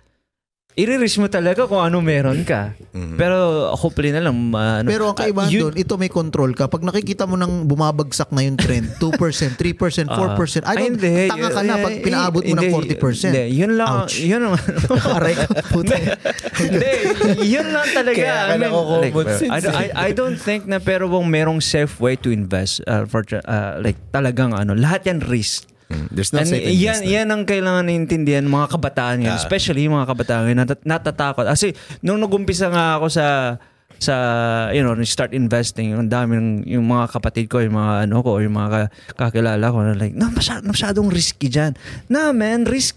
[0.79, 2.71] i-risk mo talaga kung ano meron ka.
[3.13, 3.35] Pero
[3.73, 6.65] hopefully na lang, ma- ano, Pero ang kaibahan ah, you- doon, ito may control ka.
[6.65, 9.11] Pag nakikita mo nang bumabagsak na yung trend, 2%,
[9.55, 10.15] 3%, 4%, I
[10.63, 10.71] Ah.
[10.71, 11.13] Ay, don't, hindi.
[11.27, 12.95] tanga ka na pag Eh, pinaabot mo ng hindi.
[12.95, 13.29] 40%.
[13.29, 13.87] Hindi, yun lang.
[14.01, 14.15] Ouch.
[14.17, 14.53] Yun lang.
[15.17, 15.95] Aray ko, puta.
[16.55, 16.91] Hindi,
[17.45, 18.17] yun lang talaga.
[18.17, 19.15] Kaya ka I mean, like,
[19.45, 23.05] I, don't- I, I don't think na pero bang merong safe way to invest uh,
[23.05, 25.68] for uh, like talagang ano, lahat yan risk.
[25.89, 26.05] Mm.
[26.09, 26.69] There's no And safe yan,
[27.01, 27.09] investment.
[27.09, 29.41] yan ang kailangan naintindihan mga kabataan ngayon, Ah.
[29.41, 31.45] especially yung mga kabataan ngayon, natat- natatakot.
[31.45, 33.25] Kasi nung nagumpisa nga ako sa
[33.97, 34.15] sa
[34.71, 38.39] you know start investing yung dami ng yung mga kapatid ko yung mga ano ko
[38.39, 41.75] yung mga ka- kakilala ko na like na masyadong, masyadong risky diyan
[42.07, 42.95] na man risk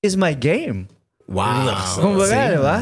[0.00, 0.92] is my game
[1.24, 1.72] Wow.
[2.04, 2.52] kumbaga See?
[2.52, 2.78] di ba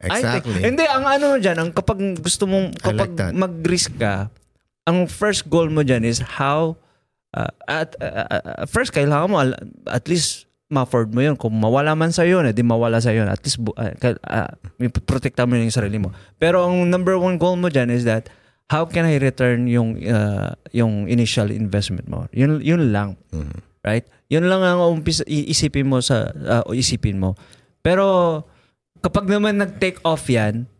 [0.00, 0.52] Exactly.
[0.54, 3.32] think- hindi ang ano diyan ang kapag gusto mong I kapag like that.
[3.36, 4.32] mag-risk ka
[4.82, 6.80] ang first goal mo diyan is how
[7.36, 9.36] uh, at uh, uh, first kailangan mo
[9.88, 11.36] at least ma-afford mo yun.
[11.36, 13.28] Kung mawala man sa yun, edi mawala sa yun.
[13.28, 13.92] At least uh,
[14.24, 14.50] uh,
[15.04, 16.16] protekta mo yung sarili mo.
[16.40, 18.32] Pero ang number one goal mo dyan is that
[18.72, 22.24] how can I return yung uh, yung initial investment mo?
[22.32, 23.20] Yun yun lang.
[23.36, 23.60] Mhm.
[23.84, 24.08] Right?
[24.32, 27.36] Yun lang ang umpisa iisipin mo sa uh, isipin mo.
[27.84, 28.40] Pero
[29.04, 30.70] kapag naman nag-take off yan,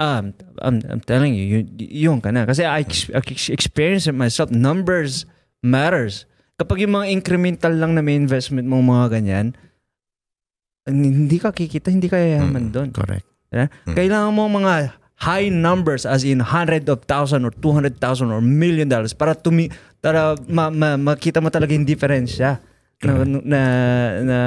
[0.00, 2.48] um, I'm, I'm telling you, yun, yun ka na.
[2.48, 4.48] Kasi I, I ex- experience it myself.
[4.48, 5.28] Numbers
[5.60, 6.24] matters.
[6.56, 9.46] Kapag yung mga incremental lang na may investment mong mga ganyan,
[10.86, 12.88] hindi ka kikita, hindi ka yayaman Mm, doon.
[12.94, 13.26] Correct.
[13.50, 13.68] Yeah?
[13.84, 13.94] Mm.
[13.94, 14.74] Kailangan mo mga
[15.16, 17.96] high numbers as in hundred of thousand or 200,000
[18.28, 19.72] or million dollars para tumi
[20.04, 22.60] para ma, ma, makita mo talaga yung diferensya
[23.00, 23.60] na, na, na,
[24.22, 24.38] na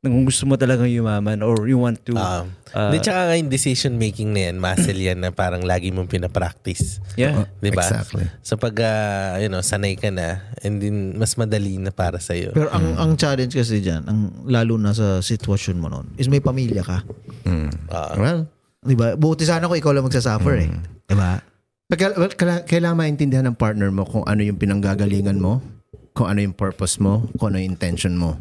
[0.00, 3.52] kung gusto mo talaga yumaman or you want to Um, uh, Hindi, tsaka nga yung
[3.52, 7.04] decision making na yan, muscle yan na parang lagi mong pinapractice.
[7.20, 7.44] yeah.
[7.60, 7.84] Di ba?
[7.84, 8.24] Exactly.
[8.40, 12.56] So pag, ah, you know, sanay ka na, and then mas madali na para sa'yo.
[12.56, 16.40] Pero ang ang challenge kasi diyan, ang lalo na sa sitwasyon mo noon, is may
[16.40, 17.04] pamilya ka.
[17.44, 17.68] Mm.
[17.92, 18.16] Ah.
[18.16, 18.40] well,
[18.80, 19.12] 'Di ba?
[19.20, 20.68] Buti sana kung ikaw lang magsasuffer eh.
[21.04, 21.44] 'Di ba?
[21.92, 25.60] Pagka- well, kaila- kailangan maintindihan ng partner mo kung ano yung pinanggagalingan mo,
[26.16, 28.40] kung ano yung purpose mo, kung ano yung intention mo.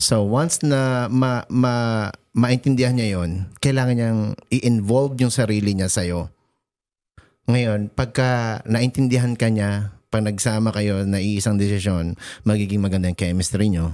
[0.00, 6.32] So once na ma, ma, maintindihan niya yon, kailangan niyang i-involve yung sarili niya sa'yo.
[7.44, 12.16] Ngayon, pagka naintindihan ka niya, pag nagsama kayo na iisang desisyon,
[12.48, 13.92] magiging maganda yung chemistry niyo.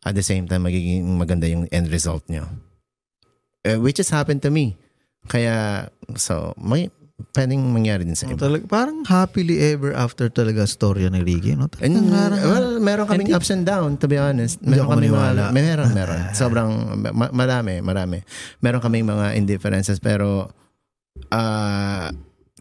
[0.00, 2.48] At the same time, magiging maganda yung end result niyo.
[3.68, 4.80] Eh, which has happened to me.
[5.28, 8.34] Kaya, so, may, pwedeng mangyari din sa iba.
[8.34, 11.70] Talaga, parang happily ever after talaga storya ni Ricky, no?
[11.78, 14.58] And, Talagang parang- well, meron kaming ups and down, to be honest.
[14.60, 15.50] Meron maniwala.
[15.50, 16.20] mga, meron, meron.
[16.38, 16.70] Sobrang,
[17.14, 18.26] ma- marami, marami.
[18.58, 20.50] Meron kaming mga indifferences, pero,
[21.30, 22.10] uh,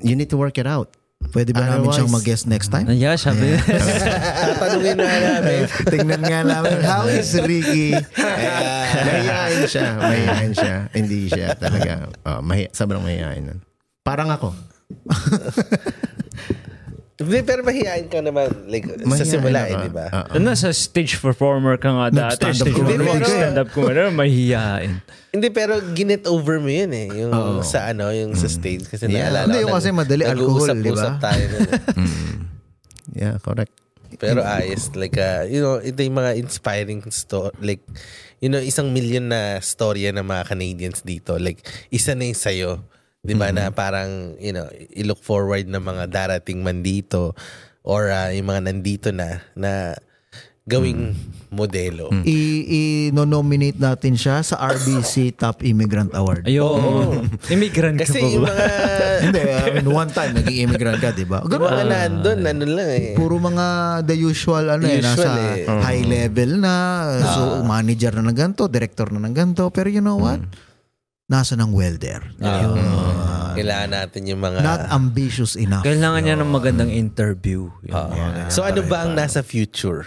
[0.01, 0.93] you need to work it out.
[1.23, 2.85] Pwede ba namin Otherwise- siyang mag-guest next time?
[2.93, 3.55] Yeah, sabi.
[4.53, 5.07] Tatanungin na
[5.39, 5.65] namin.
[5.87, 7.95] Tingnan nga namin, how is Ricky?
[9.07, 10.75] mahihain siya, mahihain siya.
[10.91, 13.59] Hindi siya talaga, oh, mahi, sobrang mahihain nun.
[14.03, 14.51] Parang ako.
[17.13, 18.51] Hindi, pero mahihain ka naman.
[18.67, 19.71] Like, sa Mahihain simula, ako.
[19.71, 20.05] eh, di ba?
[20.11, 20.35] Oo.
[20.43, 22.19] Nasa stage performer ka nga dati.
[22.41, 22.97] Nag-stand-up Stage comedy.
[22.99, 23.99] performer, Pero- stand-up comedy.
[24.11, 24.91] Mahihiyain.
[25.31, 27.07] Hindi, pero ginet over mo yun eh.
[27.15, 27.61] Yung Oo.
[27.63, 28.83] sa ano, yung sa stage.
[28.83, 29.29] Kasi Yeah.
[29.29, 30.73] naalala Hindi, ko, yung nag- kasi madali, alcohol, di ba?
[30.75, 31.81] nag-uusap-usap tayo nun eh.
[33.23, 33.73] Yeah, correct.
[34.15, 37.53] Pero ayos, like, uh, you know, ito yung mga inspiring story.
[37.61, 37.83] Like,
[38.39, 41.37] you know, isang million na storya ng mga Canadians dito.
[41.37, 42.81] Like, isa na yung sa'yo.
[43.23, 43.55] Di ba?
[43.55, 47.31] Na parang, you know, i-look forward na mga darating man dito
[47.79, 49.95] or uh, yung mga nandito na na
[50.63, 51.15] gawing
[51.47, 52.07] modelo.
[52.23, 52.67] I-
[53.11, 56.47] I-nominate natin siya sa RBC Top Immigrant Award.
[56.47, 57.31] Ayun.
[57.47, 58.63] Immigrant ka Kasi yung mga
[59.23, 61.43] Hindi, I mean, one time, naging immigrant ka, di ba?
[61.43, 61.63] Ganun.
[61.63, 63.15] mga nandun, ano lang eh.
[63.15, 63.65] Puro mga
[64.03, 65.67] the usual, ano eh, Usual nasa eh.
[65.79, 66.75] high level na,
[67.23, 70.43] so manager na ng ganito, director na ng ganito, pero you know what?
[71.33, 72.21] Nasa ng welder.
[72.37, 74.61] Yung, uh, Kailangan natin yung mga...
[74.61, 75.81] not ambitious enough.
[75.81, 77.73] Kailangan niya ng magandang interview.
[77.81, 77.97] Yun.
[77.97, 78.53] Ah.
[78.53, 80.05] so ano ba ang nasa future?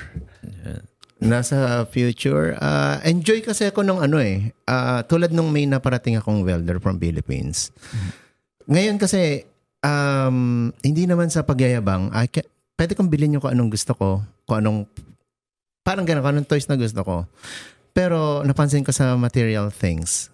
[1.17, 4.53] Nasa future, uh, enjoy kasi ako nung ano eh.
[4.69, 7.75] Uh, tulad nung may naparating akong welder from Philippines.
[8.69, 9.49] Ngayon kasi,
[9.81, 12.47] um, hindi naman sa pagyayabang, I ca-
[12.77, 14.79] pwede kong bilhin yung kung anong gusto ko, kung anong,
[15.81, 17.25] parang gano'n, kung anong toys na gusto ko.
[17.97, 20.29] Pero napansin ko sa material things,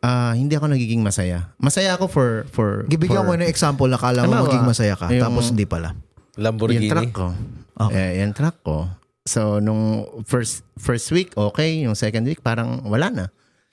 [0.00, 1.52] ah hindi ako nagiging masaya.
[1.56, 5.08] Masaya ako for, for, Gibigyan for mo ng example na kala mo maging masaya ka,
[5.08, 5.92] yung- tapos hindi pala.
[6.34, 6.88] Lamborghini?
[6.88, 7.26] Yung truck ko.
[7.90, 8.88] Eh, yung truck ko.
[9.24, 11.84] So, nung first first week, okay.
[11.84, 13.26] Yung second week, parang wala na.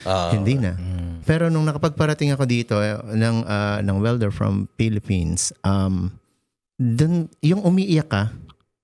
[0.04, 0.30] Ah.
[0.30, 0.76] Hindi na.
[1.24, 6.12] Pero nung nakapagparating ako dito eh, ng, ah, ng welder from Philippines, um,
[6.76, 8.24] dun, yung umiiyak ka,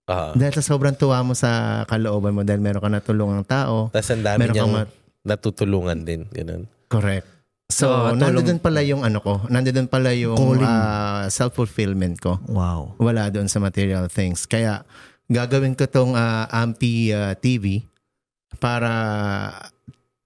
[0.04, 0.32] Ah.
[0.34, 3.88] dahil sa sobrang tuwa mo sa kalooban mo dahil meron ka natulungang tao.
[3.88, 6.28] Tapos ang dami Meron niyang mat- natutulungan din.
[6.28, 6.68] Ganun.
[6.86, 7.24] Correct.
[7.66, 9.40] So, Ah, tulong- nandoon pala yung ano ko.
[9.46, 10.62] Nandoon pala yung Calling.
[10.62, 12.36] ah, self-fulfillment ko.
[12.46, 12.94] Wow.
[12.98, 14.44] wala doon sa material things.
[14.44, 14.84] Kaya
[15.26, 17.88] gagawin ko tong uh, Ampi uh, TV
[18.60, 18.92] para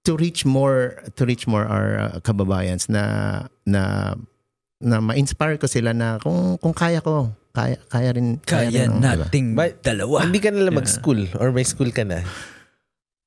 [0.03, 3.03] to reach more to reach more our uh, kababayans na
[3.63, 4.13] na
[4.77, 9.25] na ma-inspire ko sila na kung kung kaya ko kaya kaya rin Kaya rin, diba?
[9.25, 10.23] nating Ba- dalawa.
[10.23, 12.23] Hindi ka nila mag-school or may school ka na.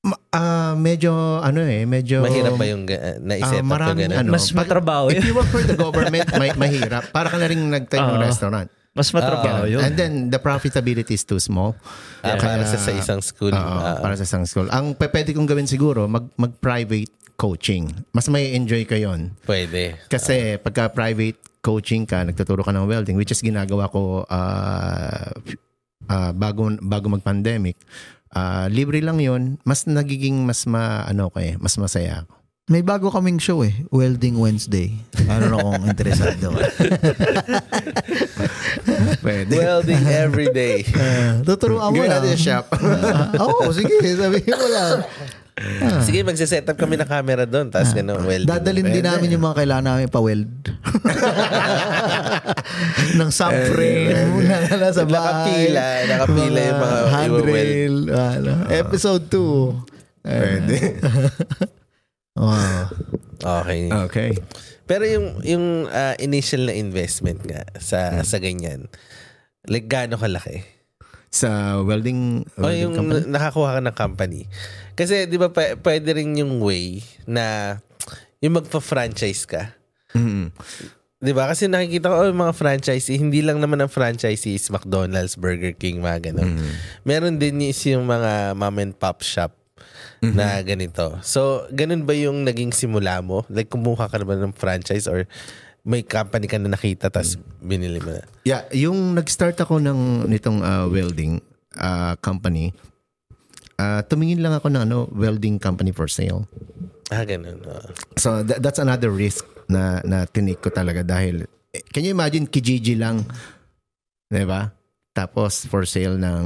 [0.03, 4.19] Ma- ah, medyo ano eh medyo Mahirap ba yung uh, up yung maraming ganun?
[4.27, 4.29] ano.
[4.35, 5.31] Mas matrabaho if yun.
[5.31, 8.27] you work for the government may, mahirap para ka na rin nagtayo ng Oo.
[8.27, 9.79] restaurant Mas matrabaho yun.
[9.79, 11.71] and then the profitability is too small
[12.19, 13.51] Ah, para sa, sa isang school.
[13.51, 14.67] Oo, Ah, para sa isang school.
[14.71, 17.91] Ang pwede kong gawin siguro, mag, mag-private coaching.
[18.11, 19.99] Mas may enjoy ka yon pwede.
[20.07, 25.31] Kasi pagka private coaching ka, nagtuturo ka ng welding, which is ginagawa ko ah,
[26.07, 27.75] ah, bago, bago mag-pandemic,
[28.33, 32.33] ah, libre lang yon mas nagiging mas ma, ano ko eh, mas masaya ako.
[32.71, 34.95] May bago kaming show eh, Welding Wednesday.
[35.27, 36.63] Ano na kung interesado ka.
[39.19, 39.51] Pwede.
[39.59, 40.87] Welding every day.
[40.95, 42.23] Uh, tuturuan mo Gawin lang.
[42.23, 42.65] natin yung shop.
[43.35, 45.03] Oo, sige, sabihin mo lang.
[46.05, 47.69] Sige, magsiset up kami ng camera doon.
[47.69, 48.49] Tapos gano'n, welding.
[48.49, 50.49] Dadalin din namin yung mga kailangan namin pa-weld.
[53.19, 54.09] ng subframe
[54.43, 55.69] na nasa bahay.
[55.69, 57.95] Nakapila, nakapila yung mga handrail.
[58.09, 60.23] Ano, episode 2.
[60.23, 60.77] Pwede.
[62.33, 62.89] Wow.
[63.37, 63.93] Okay.
[64.09, 64.31] Okay.
[64.89, 68.25] Pero yung yung ah, initial na investment nga sa Hmm.
[68.25, 68.89] sa ganyan,
[69.69, 70.65] like gaano kalaki?
[71.29, 73.29] Sa welding, O welding yung company?
[73.29, 74.41] nakakuha ka ng company.
[74.93, 77.77] Kasi 'di ba pa- pwede rin yung way na
[78.43, 79.73] yung magpa-franchise ka.
[80.13, 80.53] Mm.
[81.23, 81.47] 'Di ba?
[81.47, 85.71] Kasi nakikita ko oh, yung mga franchisee, hindi lang naman ang franchisee is McDonald's, Burger
[85.71, 86.59] King, mga ganun.
[87.07, 89.55] Meron din is yung mga mom and pop shop
[90.23, 91.19] na ganito.
[91.19, 93.43] So, ganun ba yung naging simula mo?
[93.51, 95.27] Like, kumuha ka na ba ng franchise or
[95.83, 98.23] may company ka na nakita tapos binili mo na?
[98.47, 101.43] Yeah, yung nag-start ako ng nitong uh, welding
[101.75, 102.71] uh, company,
[103.83, 106.47] ah, tumingin lang ako ng ano, welding company for sale.
[107.11, 107.59] Ah, ganun.
[107.67, 107.87] oo.
[108.15, 111.43] So tha- that's another risk na na tinake ko talaga dahil
[111.75, 113.27] eh, can you imagine Kijiji lang
[114.31, 114.71] 'di ba?
[115.13, 116.43] Tapos for sale ng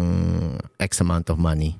[0.81, 1.79] X amount of money.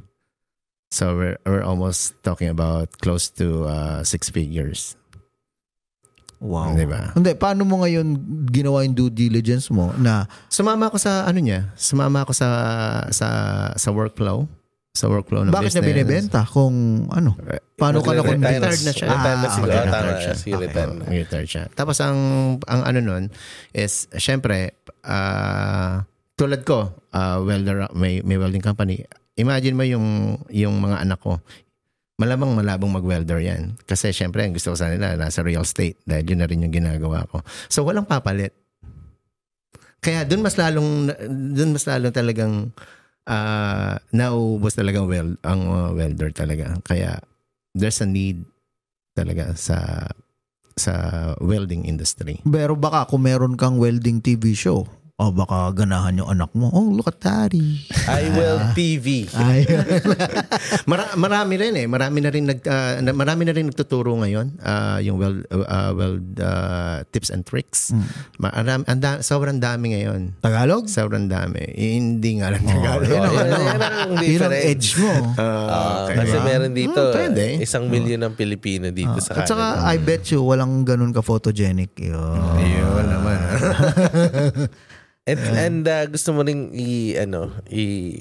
[0.88, 4.96] So we're we're almost talking about close to uh, six figures.
[6.40, 6.72] Wow.
[6.78, 7.12] 'Di ba?
[7.12, 8.08] Hindi, paano mo ngayon
[8.48, 12.48] ginawa yung due diligence mo na Sumama ako sa ano niya, sumama ako sa
[13.12, 13.28] sa
[13.76, 14.48] sa workflow,
[14.98, 16.02] sa workflow ng bakit niya business.
[16.02, 17.38] binibenta kung ano?
[17.78, 19.08] Paano ka na Retired- Retired na siya.
[19.14, 19.70] Retired na siguro.
[19.70, 19.86] Ah, tama.
[19.86, 20.34] retired siya.
[20.34, 21.04] Sige, retired na.
[21.06, 21.64] Retired siya.
[21.72, 22.20] Tapos ang
[22.66, 23.24] ang ano nun
[23.72, 24.74] is syempre
[25.06, 26.02] ah,
[26.34, 29.06] tulad ko, ah, welder may may welding company.
[29.38, 30.06] Imagine mo yung
[30.50, 31.38] yung mga anak ko.
[32.18, 33.78] Malamang malabong mag-welder yan.
[33.86, 36.02] Kasi syempre, ang gusto ko sa nila, nasa real estate.
[36.02, 37.46] Dahil yun na rin yung ginagawa ko.
[37.70, 38.58] So, walang papalit.
[40.02, 41.14] Kaya doon mas lalong,
[41.54, 42.74] doon mas lalong talagang
[43.28, 46.80] ah nauubos talaga weld, ang uh, welder talaga.
[46.88, 47.20] Kaya
[47.76, 48.48] there's a need
[49.14, 50.08] talaga sa
[50.78, 50.94] sa
[51.42, 52.40] welding industry.
[52.46, 54.86] Pero baka kung meron kang welding TV show,
[55.18, 56.70] o baka ganahan yung anak mo.
[56.70, 57.82] Oh, look at daddy.
[58.06, 59.26] I will TV.
[59.34, 59.66] Ay,
[60.90, 61.90] Mara- marami rin eh.
[61.90, 65.90] Marami na rin nag ah, na- marami na rin nagtuturo ngayon ah, yung weld ah,
[65.90, 67.98] weld ah, tips and tricks.
[68.38, 70.38] Marami ang da- sobrang dami ngayon.
[70.38, 70.86] Tagalog?
[70.86, 71.66] Sobrang dami.
[71.66, 73.10] Eh, hindi nga lang Oh, Tagalog.
[73.10, 74.66] yun ang, Yun- ano, yun ang yun ang difference.
[74.70, 75.14] edge mo.
[75.34, 76.16] Ah, Ah, okay.
[76.22, 77.46] kasi meron dito, Hmm, pwede.
[77.58, 79.90] isang milyon ng Pilipino dito sa At saka, Canada.
[79.90, 81.98] I bet you, walang ganun ka-photogenic.
[81.98, 82.38] Yun.
[82.54, 83.38] Ayun naman.
[85.28, 88.16] And, and uh, gusto mo ring i, ano, i,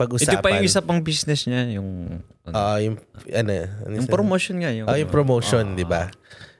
[0.00, 0.40] pag-usapan.
[0.40, 2.96] Ito pa yung isa pang business niya, yung, Ah, yung,
[3.36, 3.50] ano,
[3.84, 4.72] ano yung promotion nga.
[4.72, 6.08] Yung, Ah, yung promotion, di ba?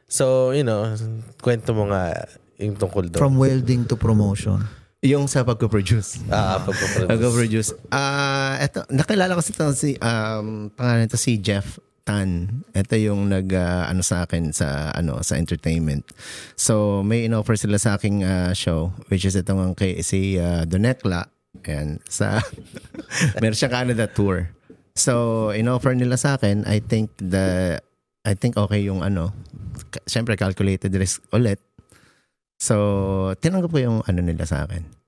[0.06, 0.92] So, you know,
[1.40, 2.28] kwento mo nga
[2.60, 3.20] yung tungkol doon.
[3.20, 4.60] From welding to promotion.
[5.06, 6.18] yung sa pagpo-produce.
[6.34, 7.10] ah, pagpaproduce.
[7.10, 7.70] Pagpo-produce.
[7.94, 12.62] Ah, eto, nakilala ko si, si um, pangalan ito si Jeff Tan.
[12.70, 16.06] Ito yung nag ah, ano sa akin sa ano sa entertainment.
[16.54, 21.26] So may inoffer sila sa aking ah, show which is itong kay si uh, Donekla
[21.66, 22.38] and sa
[23.42, 24.54] meron siyang Canada tour.
[24.94, 27.76] So inoffer nila sa akin, I think the
[28.22, 29.34] I think okay yung ano
[30.06, 31.58] syempre calculated risk ulit.
[32.62, 35.05] So tinanggap ko yung ano nila sa akin.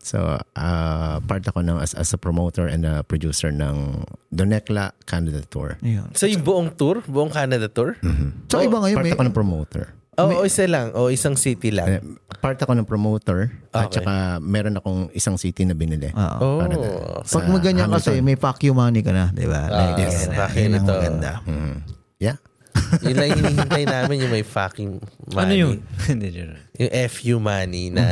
[0.00, 5.44] So, ah, part ako ng as, as a promoter and a producer ng Donekla Canada
[5.44, 5.76] Tour.
[5.84, 6.08] Yun.
[6.16, 7.04] So, yung buong tour?
[7.04, 8.00] Buong Canada tour?
[8.48, 9.84] So, iba ngayon, part may, ako ng promoter.
[10.20, 10.92] Oo, oh, isa lang.
[10.92, 11.86] O isang city lang.
[11.88, 12.00] Eh,
[12.44, 14.02] part ako ng promoter at Okay.
[14.02, 16.12] saka meron akong isang city na binili.
[16.12, 16.36] Oo.
[16.40, 16.58] Oh.
[16.60, 19.68] Para na- Pag maganyan kasi, may fuck you money ka na, di ba?
[19.68, 20.28] Ah, Like, yes.
[20.28, 21.32] Bakit yun ang maganda.
[21.48, 21.76] Mm.
[22.20, 22.36] Yeah.
[23.06, 24.98] yun lang yung hinihintay namin yung may fucking
[25.30, 25.42] money.
[25.42, 25.76] ano yun?
[26.80, 28.04] Yung FU money na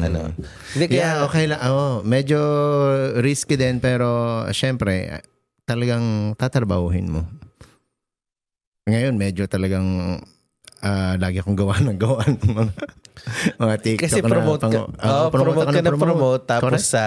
[0.00, 0.32] ano.
[0.72, 1.60] Hindi kaya Yeah, okay lang.
[1.68, 2.40] Oh, medyo
[3.20, 4.08] risky din pero
[4.48, 5.20] syempre
[5.68, 7.28] talagang tatrabahuhin mo.
[8.88, 10.18] Ngayon medyo talagang
[10.82, 12.74] ah, lagi akong gawa ng gawa ng mga,
[13.56, 16.42] mga TikTok kasi na promote ka, pang- oh, ah, promote, ako ka ng na promote
[16.44, 16.90] tapos Correct?
[16.90, 17.04] sa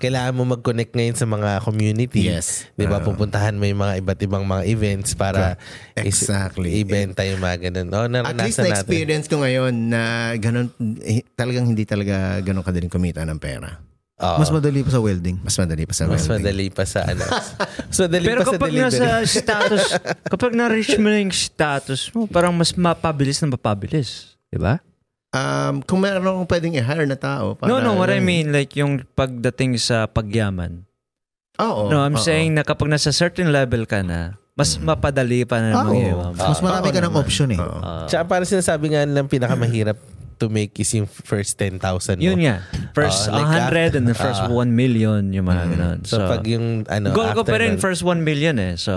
[0.00, 2.26] kailangan mo mag-connect ngayon sa mga community.
[2.26, 2.66] Yes.
[2.74, 2.98] 'Di ba?
[2.98, 3.04] Ah.
[3.04, 5.60] Pupuntahan mo yung mga iba't ibang mga events para
[6.00, 6.80] is- Exactly.
[6.80, 7.88] ibenta yung mga ganun.
[7.92, 8.72] Oh, At least natin.
[8.72, 10.72] na-experience ko ngayon na ganun,
[11.04, 13.93] eh, talagang hindi talaga ganun kadaling kumita ng pera.
[14.24, 14.38] Oo.
[14.38, 15.36] Mas madali pa sa welding.
[15.38, 16.32] Mas madali pa sa Mas welding.
[16.40, 17.24] madali pa sa ano.
[17.84, 18.88] Mas madali Pero pa sa kapag delivery.
[18.96, 19.82] nasa status,
[20.32, 24.32] kapag na-reach mo na yung status mo, parang mas mapabilis na mapabilis.
[24.48, 24.80] Di ba?
[25.30, 27.52] Um, kung meron akong pwedeng i-hire na tao.
[27.52, 30.86] Para, No, no, what I mean, like yung pagdating sa pagyaman.
[31.56, 31.86] Oo.
[31.86, 32.22] no, I'm oo.
[32.22, 36.30] saying na kapag nasa certain level ka na, mas mapadali pa na mag oo.
[36.32, 37.20] Mas marami ka ng naman.
[37.20, 37.58] option eh.
[37.58, 37.78] Oo.
[37.78, 39.98] Ah, Tsaka parang sinasabi nga nilang pinakamahirap
[40.44, 42.20] to make is yung first 10,000 mo.
[42.20, 42.60] yun nga.
[42.92, 44.52] First like 100 and the first ah.
[44.52, 45.98] 1 million, yung mga ganun.
[46.04, 48.76] So, pag yung ano, goal ko after pa rin first 1 million eh.
[48.76, 48.92] So,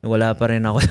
[0.00, 0.80] wala pa rin ako.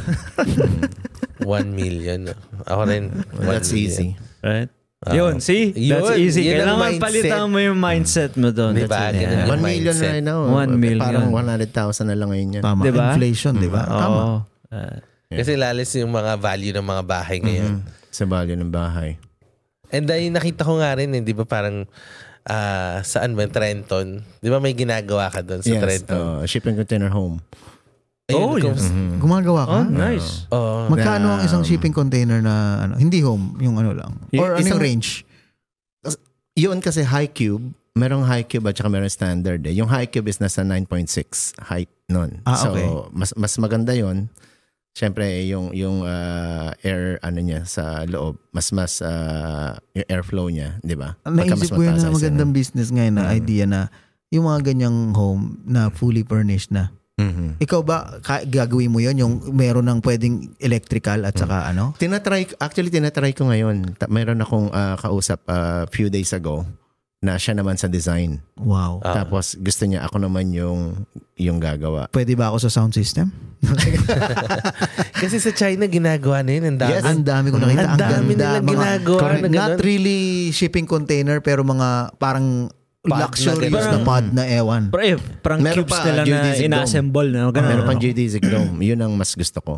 [1.43, 2.29] 1 million.
[2.63, 3.09] Ako rin.
[3.35, 3.89] Well, 1 that's million.
[3.89, 4.09] easy.
[4.39, 4.69] right?
[5.03, 5.11] Ah.
[5.11, 5.75] yun, see?
[5.75, 6.47] That's Yun, easy.
[6.47, 7.03] yun ang Kailangan mindset.
[7.03, 8.71] palitan mo yung mindset mo doon.
[8.71, 8.87] Diba?
[8.87, 9.51] That's Yeah.
[9.51, 10.11] 1 million mindset.
[10.15, 10.39] right now.
[10.47, 11.03] One million.
[11.03, 12.63] Parang 100,000 na lang ngayon yan.
[12.63, 12.81] Tama.
[12.87, 13.03] Diba?
[13.11, 13.83] Inflation, di ba?
[13.83, 14.07] Tama.
[14.15, 14.37] Oo.
[14.71, 14.97] Ah,
[15.27, 17.83] Kasi lalis yung mga value ng mga bahay ngayon.
[18.15, 19.19] Sa value ng bahay.
[19.93, 21.85] And dahil nakita ko nga rin, eh, di ba parang
[22.43, 24.25] ah, saan ba, Trenton?
[24.41, 25.81] Di ba may ginagawa ka doon sa yes.
[25.81, 26.17] Trenton?
[26.17, 27.37] uh, shipping container home.
[28.23, 28.87] Ayun, Oh, yes.
[29.19, 29.79] Gumagawa ka?
[29.79, 30.47] oh, nice.
[30.49, 30.87] Oo.
[30.87, 34.15] Magkano ang isang shipping container na ano, hindi home, yung ano lang.
[34.31, 35.27] Y- Or ano yung isang- range?
[36.53, 37.73] Yun kasi high cube.
[37.93, 39.73] Merong high cube at saka merong standard eh.
[39.73, 42.41] Yung high cube is nasa 9.6 height nun.
[42.45, 42.89] Ah, so, okay.
[43.13, 44.29] mas, mas maganda yon
[44.93, 50.77] Siyempre, yung, yung ah, air ano niya sa loob, mas mas ah, yung airflow niya,
[50.79, 51.17] di ba?
[51.19, 53.33] Pagka Naisip ko yun na magandang business ngayon na Mm.
[53.33, 53.81] idea na
[54.29, 56.93] yung mga ganyang home na fully furnished na.
[57.13, 57.57] Mhm.
[57.57, 61.93] Ikaw ba ka- gagawin mo 'yon yung meron ng pwedeng electrical at saka ano?
[61.95, 63.97] Tinatry, actually tinatry ko ngayon.
[63.97, 66.65] Ta- Mayroon akong ah, kausap a few days ago
[67.23, 68.43] na siya naman sa design.
[68.59, 68.99] Wow.
[68.99, 69.23] Ah.
[69.23, 71.07] Tapos gusto niya ako naman yung
[71.39, 72.11] yung gagawa.
[72.11, 73.31] Pwede ba ako sa sound system?
[75.23, 76.75] Kasi sa China, ginagawa na yun.
[76.75, 76.91] Ang dami.
[76.99, 77.03] Yes.
[77.07, 77.95] Ang dami ko nakita.
[77.95, 78.43] Ang dami ganda.
[78.59, 79.39] nilang Mga- ginagawa correct.
[79.39, 79.63] na ganun.
[79.63, 80.21] Not really
[80.51, 82.67] shipping container pero mga parang
[83.03, 83.99] Pod na luxurious ganun.
[83.99, 84.83] na, pod na ewan.
[84.91, 87.51] Pero eh, parang Meron cubes pa, nila na ina-assemble na.
[87.51, 87.67] Ganun.
[87.71, 88.79] Meron pang geodesic dome.
[88.83, 89.73] Yun ang mas gusto ko.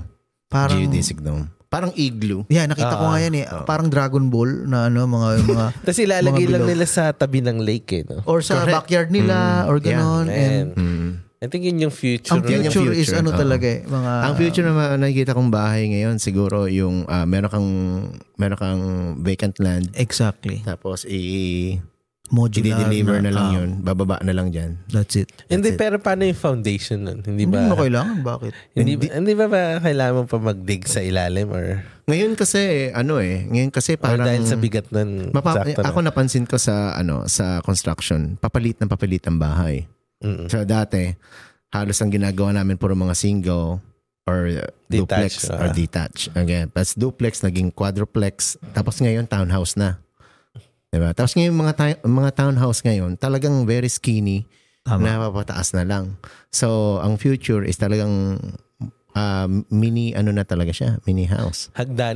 [0.45, 1.49] Parang geodesic dome.
[1.75, 2.47] Parang igloo.
[2.47, 3.45] Yeah, nakita ko Ah, nga yan eh.
[3.63, 6.71] Parang Dragon Ball na ano, mga mga Tapos ilalagay Mga lang bilog.
[6.71, 8.03] nila sa tabi ng lake eh.
[8.05, 8.23] No?
[8.23, 8.73] or sa Correct.
[8.73, 10.27] backyard nila or ganon.
[10.27, 11.09] And Mm.
[11.35, 12.31] I think yun yung future.
[12.31, 13.37] ang Yun yung future, is future, ano oo.
[13.37, 13.83] talaga eh.
[13.83, 17.69] Mga, ang future na ma- nakikita kong bahay ngayon siguro yung ah, meron kang
[18.33, 18.81] meron kang
[19.19, 20.63] vacant land Exactly.
[20.63, 21.77] tapos i
[22.33, 22.81] Modular.
[22.81, 23.69] i-deliver na lang ah, yun.
[23.85, 24.81] Bababa na lang dyan.
[24.89, 25.29] That's it.
[25.45, 27.19] Hindi, pero paano yung foundation nun?
[27.21, 27.69] Hindi Hindi ba?
[27.69, 28.17] mo kailangan.
[28.25, 28.51] Bakit?
[28.73, 33.17] Hindi, ba, hindi ba ba kailangan mo pa mag-dig sa ilalim or, Ngayon kasi ano
[33.17, 35.33] eh, ngayon kasi or parang dahil sa bigat nun?
[35.33, 35.89] Mapa- sakto na?
[35.89, 39.89] ako napansin ko sa ano sa construction, papalit ng papalit ang bahay.
[40.21, 40.45] Mm-mm.
[40.45, 41.13] So dati,
[41.73, 43.81] halos ang ginagawa namin puro mga single
[44.25, 45.61] or uh, Detached, duplex ah.
[45.61, 46.29] or detached.
[46.37, 49.97] Again, tapos duplex naging quadruplex, tapos ngayon townhouse na.
[50.95, 51.11] Diba?
[51.11, 54.47] Tapos ngayon mga ta- mga townhouse ngayon, talagang very skinny,
[54.81, 55.03] Tama.
[55.03, 56.15] napapataas na lang.
[56.47, 58.39] So, ang future is talagang
[59.11, 61.67] ah, mini ano na talaga siya, mini house.
[61.73, 62.15] Hagdan.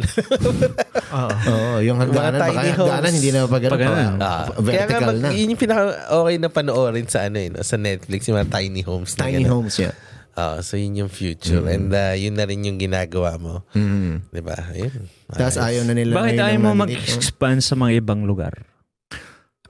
[1.11, 1.31] Oo.
[1.49, 3.15] Oo, yung hagdanan, Mga baka tiny yung hagdanan homes.
[3.15, 4.13] hindi na pag Pag ganun.
[4.17, 5.29] Ah, kaya nga vertical mag, na.
[5.33, 7.59] yun yung pinaka okay na panoorin sa ano eh, no?
[7.61, 9.11] sa Netflix, yung mga tiny homes.
[9.11, 9.51] na Tiny ganun.
[9.59, 9.95] homes, yeah.
[10.33, 11.67] Ah, so yun yung future.
[11.67, 13.67] And uh, yun na rin yung ginagawa mo.
[13.73, 14.23] Mm.
[14.29, 14.55] Di ba?
[14.71, 15.03] Ayun.
[15.27, 16.15] Tapos ayaw na nila.
[16.15, 18.55] Bakit ngayon ayaw ng mo mag-expand sa mga ibang lugar?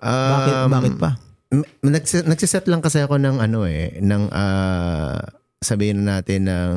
[0.02, 1.10] Bakit, Um, bakit pa?
[1.50, 5.20] m- Nagsi- nagsiset lang kasi ako ng ano eh, ng ah,
[5.60, 6.74] sabihin na natin ng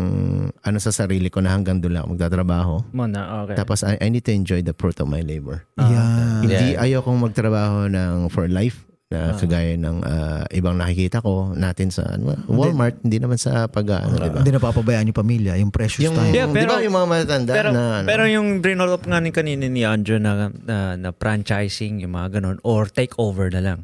[0.58, 2.74] ano sa sarili ko na hanggang doon lang ako magtatrabaho.
[2.90, 3.54] Muna, okay.
[3.54, 5.62] Tapos I, I need to enjoy the fruit of my labor.
[5.76, 6.42] yeah.
[6.42, 6.82] Hindi Yeah.
[6.82, 8.82] ayaw kong magtrabaho ng for life
[9.12, 13.84] na kagaya ng ah, ibang nakikita ko natin sa ano, Walmart, hindi naman sa pag
[14.00, 14.40] ano, di ba?
[14.40, 16.32] Hindi napapabayaan yung pamilya, yung precious Yung, time.
[16.32, 19.68] Yeah, pero- yung mga matatanda pero, na ano, pero yung bring up nga ni kanina
[19.68, 23.80] ni Andrew na, na, na franchising, yung mga ganun, or takeover na lang.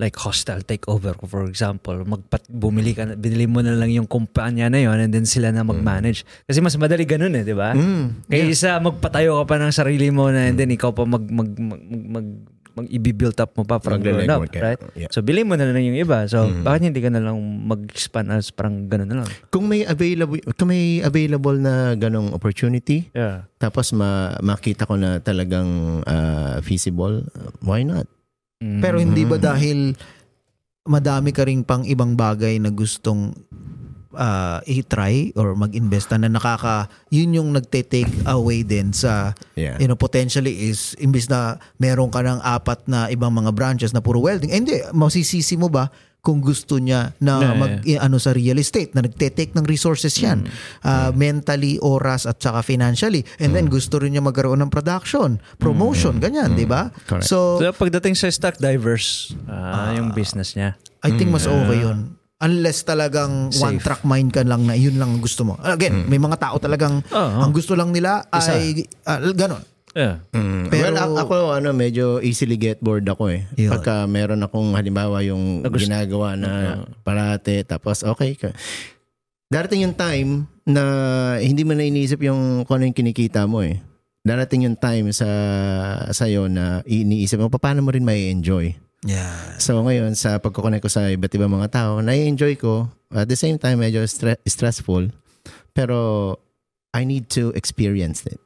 [0.00, 1.12] Like hostile takeover.
[1.12, 5.12] For example, magpat, bumili ka, na- binili mo na lang yung kumpanya na yon and
[5.12, 6.24] then sila na mag-manage.
[6.48, 7.76] Kasi mas madali ganun eh, di ba?
[7.76, 11.20] Mm, Kaya isa, magpatayo ka pa ng sarili mo na and then ikaw pa mag,
[11.28, 12.26] mag, mag, mag,
[12.80, 14.80] mag, mag i-build up mo pa from ground up, right?
[14.96, 15.12] Yeah.
[15.12, 16.24] So, bilhin mo na lang yung iba.
[16.24, 17.36] So, bakit hindi ka na lang
[17.68, 19.28] mag-expand as parang ganun na lang?
[19.52, 23.44] kung may available kung may available na ganong opportunity Yeah.
[23.56, 27.26] tapos ma- makita ko na talagang ah, feasible,
[27.60, 28.08] why not?
[28.60, 28.80] Mm.
[28.80, 29.36] Pero hindi Mm-hmm.
[29.36, 29.78] ba dahil
[30.84, 33.36] madami ka ring pang ibang bagay na gustong
[34.12, 39.76] ah, i-try or mag-invest na nakaka yun yung nagte-take away din sa Yeah.
[39.76, 44.00] you know potentially is imbis na meron ka ng apat na ibang mga branches na
[44.00, 44.48] puro welding.
[44.48, 45.88] Eh, hindi masisisi mo ba
[46.20, 50.12] kung gusto niya na Yeah, mag i- ano sa real estate na nagte-take ng resources
[50.14, 50.44] yan
[50.80, 53.24] Ah, mentally oras at saka financially.
[53.36, 56.92] And then gusto rin niya magkaroon ng production promotion ganyan di ba?
[57.06, 57.24] Correct.
[57.24, 60.76] so So, pagdating sa stock diverse, ah, yung business niya.
[61.00, 62.19] I think mas okay yun.
[62.40, 65.60] Unless talagang one track mind ka lang na yun lang ang gusto mo.
[65.60, 67.38] Again, may mga tao talagang Oo.
[67.44, 69.60] ang gusto lang nila ay ah, ganon.
[69.92, 70.22] Yeah.
[70.30, 70.70] Mm.
[70.70, 73.44] Pero- well, ako ano, medyo easily get bored ako eh.
[73.58, 73.74] Yun.
[73.74, 76.50] Pagka meron akong halimbawa yung Nagust- ginagawa na
[77.02, 78.54] parate, tapos okay ka.
[79.50, 80.82] Darating yung time na
[81.42, 83.82] hindi mo na iniisip yung kung ano yung kinikita mo eh.
[84.22, 85.26] Darating yung time sa
[86.14, 88.70] sa'yo na iniisip mo, paano mo rin may enjoy.
[89.00, 89.56] Yeah.
[89.56, 92.88] So ngayon, sa pagkoconnect ko sa iba't ibang mga tao, na-enjoy ko.
[93.08, 95.08] At the same time, medyo stre- stressful.
[95.72, 95.96] Pero
[96.92, 98.40] I need to experience it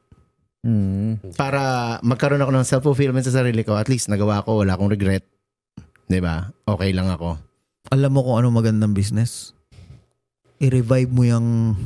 [0.65, 1.37] Mm.
[1.37, 1.61] para
[2.01, 5.21] magkaroon ako ng self-fulfillment sa sarili ko, at least nagawa ko, wala akong regret.
[6.09, 6.49] 'Di ba?
[6.65, 7.37] Okay lang ako.
[7.93, 9.53] Alam mo kung ano magandang business?
[10.57, 11.77] I-revive mo yung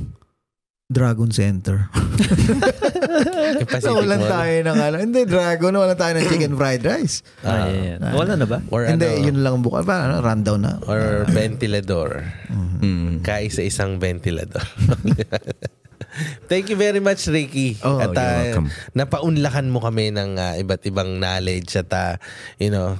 [0.88, 1.92] Dragon Center.
[3.86, 4.96] Nawalan tayo ng ano.
[5.00, 5.72] Hindi, Dragon.
[5.72, 7.22] Nawalan tayo ng chicken fried rice.
[7.42, 8.14] Ah, yeah, yeah.
[8.16, 8.60] Wala na ba?
[8.72, 9.84] Or Hindi, ano, yun lang ang buka.
[9.84, 10.74] Ba, ano, rundown na.
[10.88, 12.26] or ventilador.
[12.50, 13.22] Mm.
[13.22, 14.64] Kaisa-isang ventilador.
[16.52, 17.78] Thank you very much, Ricky.
[17.86, 18.68] Oh, at you're ah, welcome.
[18.98, 22.18] napaunlakan mo kami ng ah, iba't ibang knowledge at ah,
[22.58, 22.98] you know,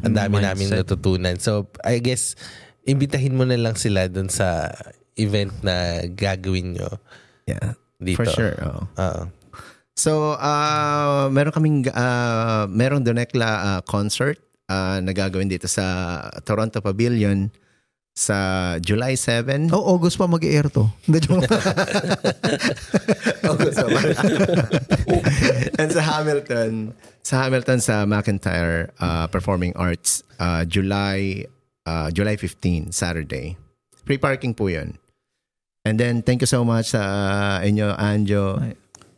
[0.00, 0.48] ang dami Mindset.
[0.54, 1.36] namin natutunan.
[1.40, 2.36] So, I guess,
[2.84, 4.70] imbitahin mo na lang sila dun sa
[5.16, 6.90] event na gagawin nyo
[7.44, 7.76] Yeah.
[8.00, 8.24] dito.
[8.24, 8.56] For sure.
[8.64, 8.82] oo.
[8.96, 9.22] Oo.
[9.94, 16.82] So, uh, meron kaming uh, merong Donekla uh, concert uh, na gagawin dito sa Toronto
[16.82, 17.54] Pavilion
[18.14, 18.38] sa
[18.78, 19.74] July 7.
[19.74, 20.86] Oh, August pa mag-air to.
[21.06, 21.46] Hindi, joke.
[23.50, 24.00] August pa?
[25.82, 31.46] And sa Hamilton, sa Hamilton sa McIntyre uh, Performing Arts, uh, July
[31.86, 33.58] uh, July 15, Saturday.
[34.06, 34.98] Free parking po 'yun.
[35.84, 38.62] And then thank you so much sa uh, inyo Anjo,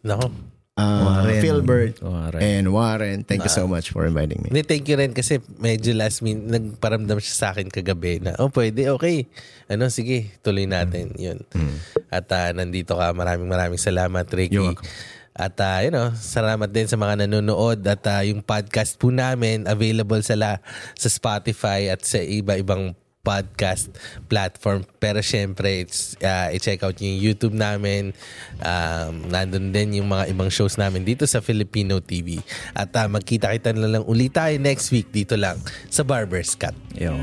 [0.06, 0.55] Nako.
[0.76, 1.40] Uh, Warren.
[1.42, 2.40] Philbert, Warren.
[2.40, 3.18] and Warren.
[3.24, 4.52] Thank you so much for inviting me.
[4.52, 8.52] Hindi, thank you rin kasi medyo last minute, nagparamdam siya sa akin kagabi na, oh,
[8.52, 9.26] pwede, okay.
[9.66, 11.16] Ano, sige, tuloy natin.
[11.16, 11.42] Yun.
[12.12, 13.10] At ah, nandito ka.
[13.16, 14.60] Maraming maraming salamat, Ricky.
[14.60, 14.86] You're welcome.
[15.36, 19.68] At ah, you know, salamat din sa mga nanonood at ah, yung podcast po namin
[19.68, 20.64] available sa la,
[20.96, 22.96] sa Spotify at sa iba-ibang
[23.26, 23.90] podcast
[24.30, 24.86] platform.
[25.02, 28.14] Pero syempre, it's, ah, i-check out yung YouTube namin.
[28.62, 32.38] Um, nandun din yung mga ibang shows namin dito sa Filipino TV.
[32.70, 35.58] At ah, magkita-kita na lang ulit tayo next week dito lang
[35.90, 36.78] sa Barber's Cut.
[36.94, 37.18] Yo.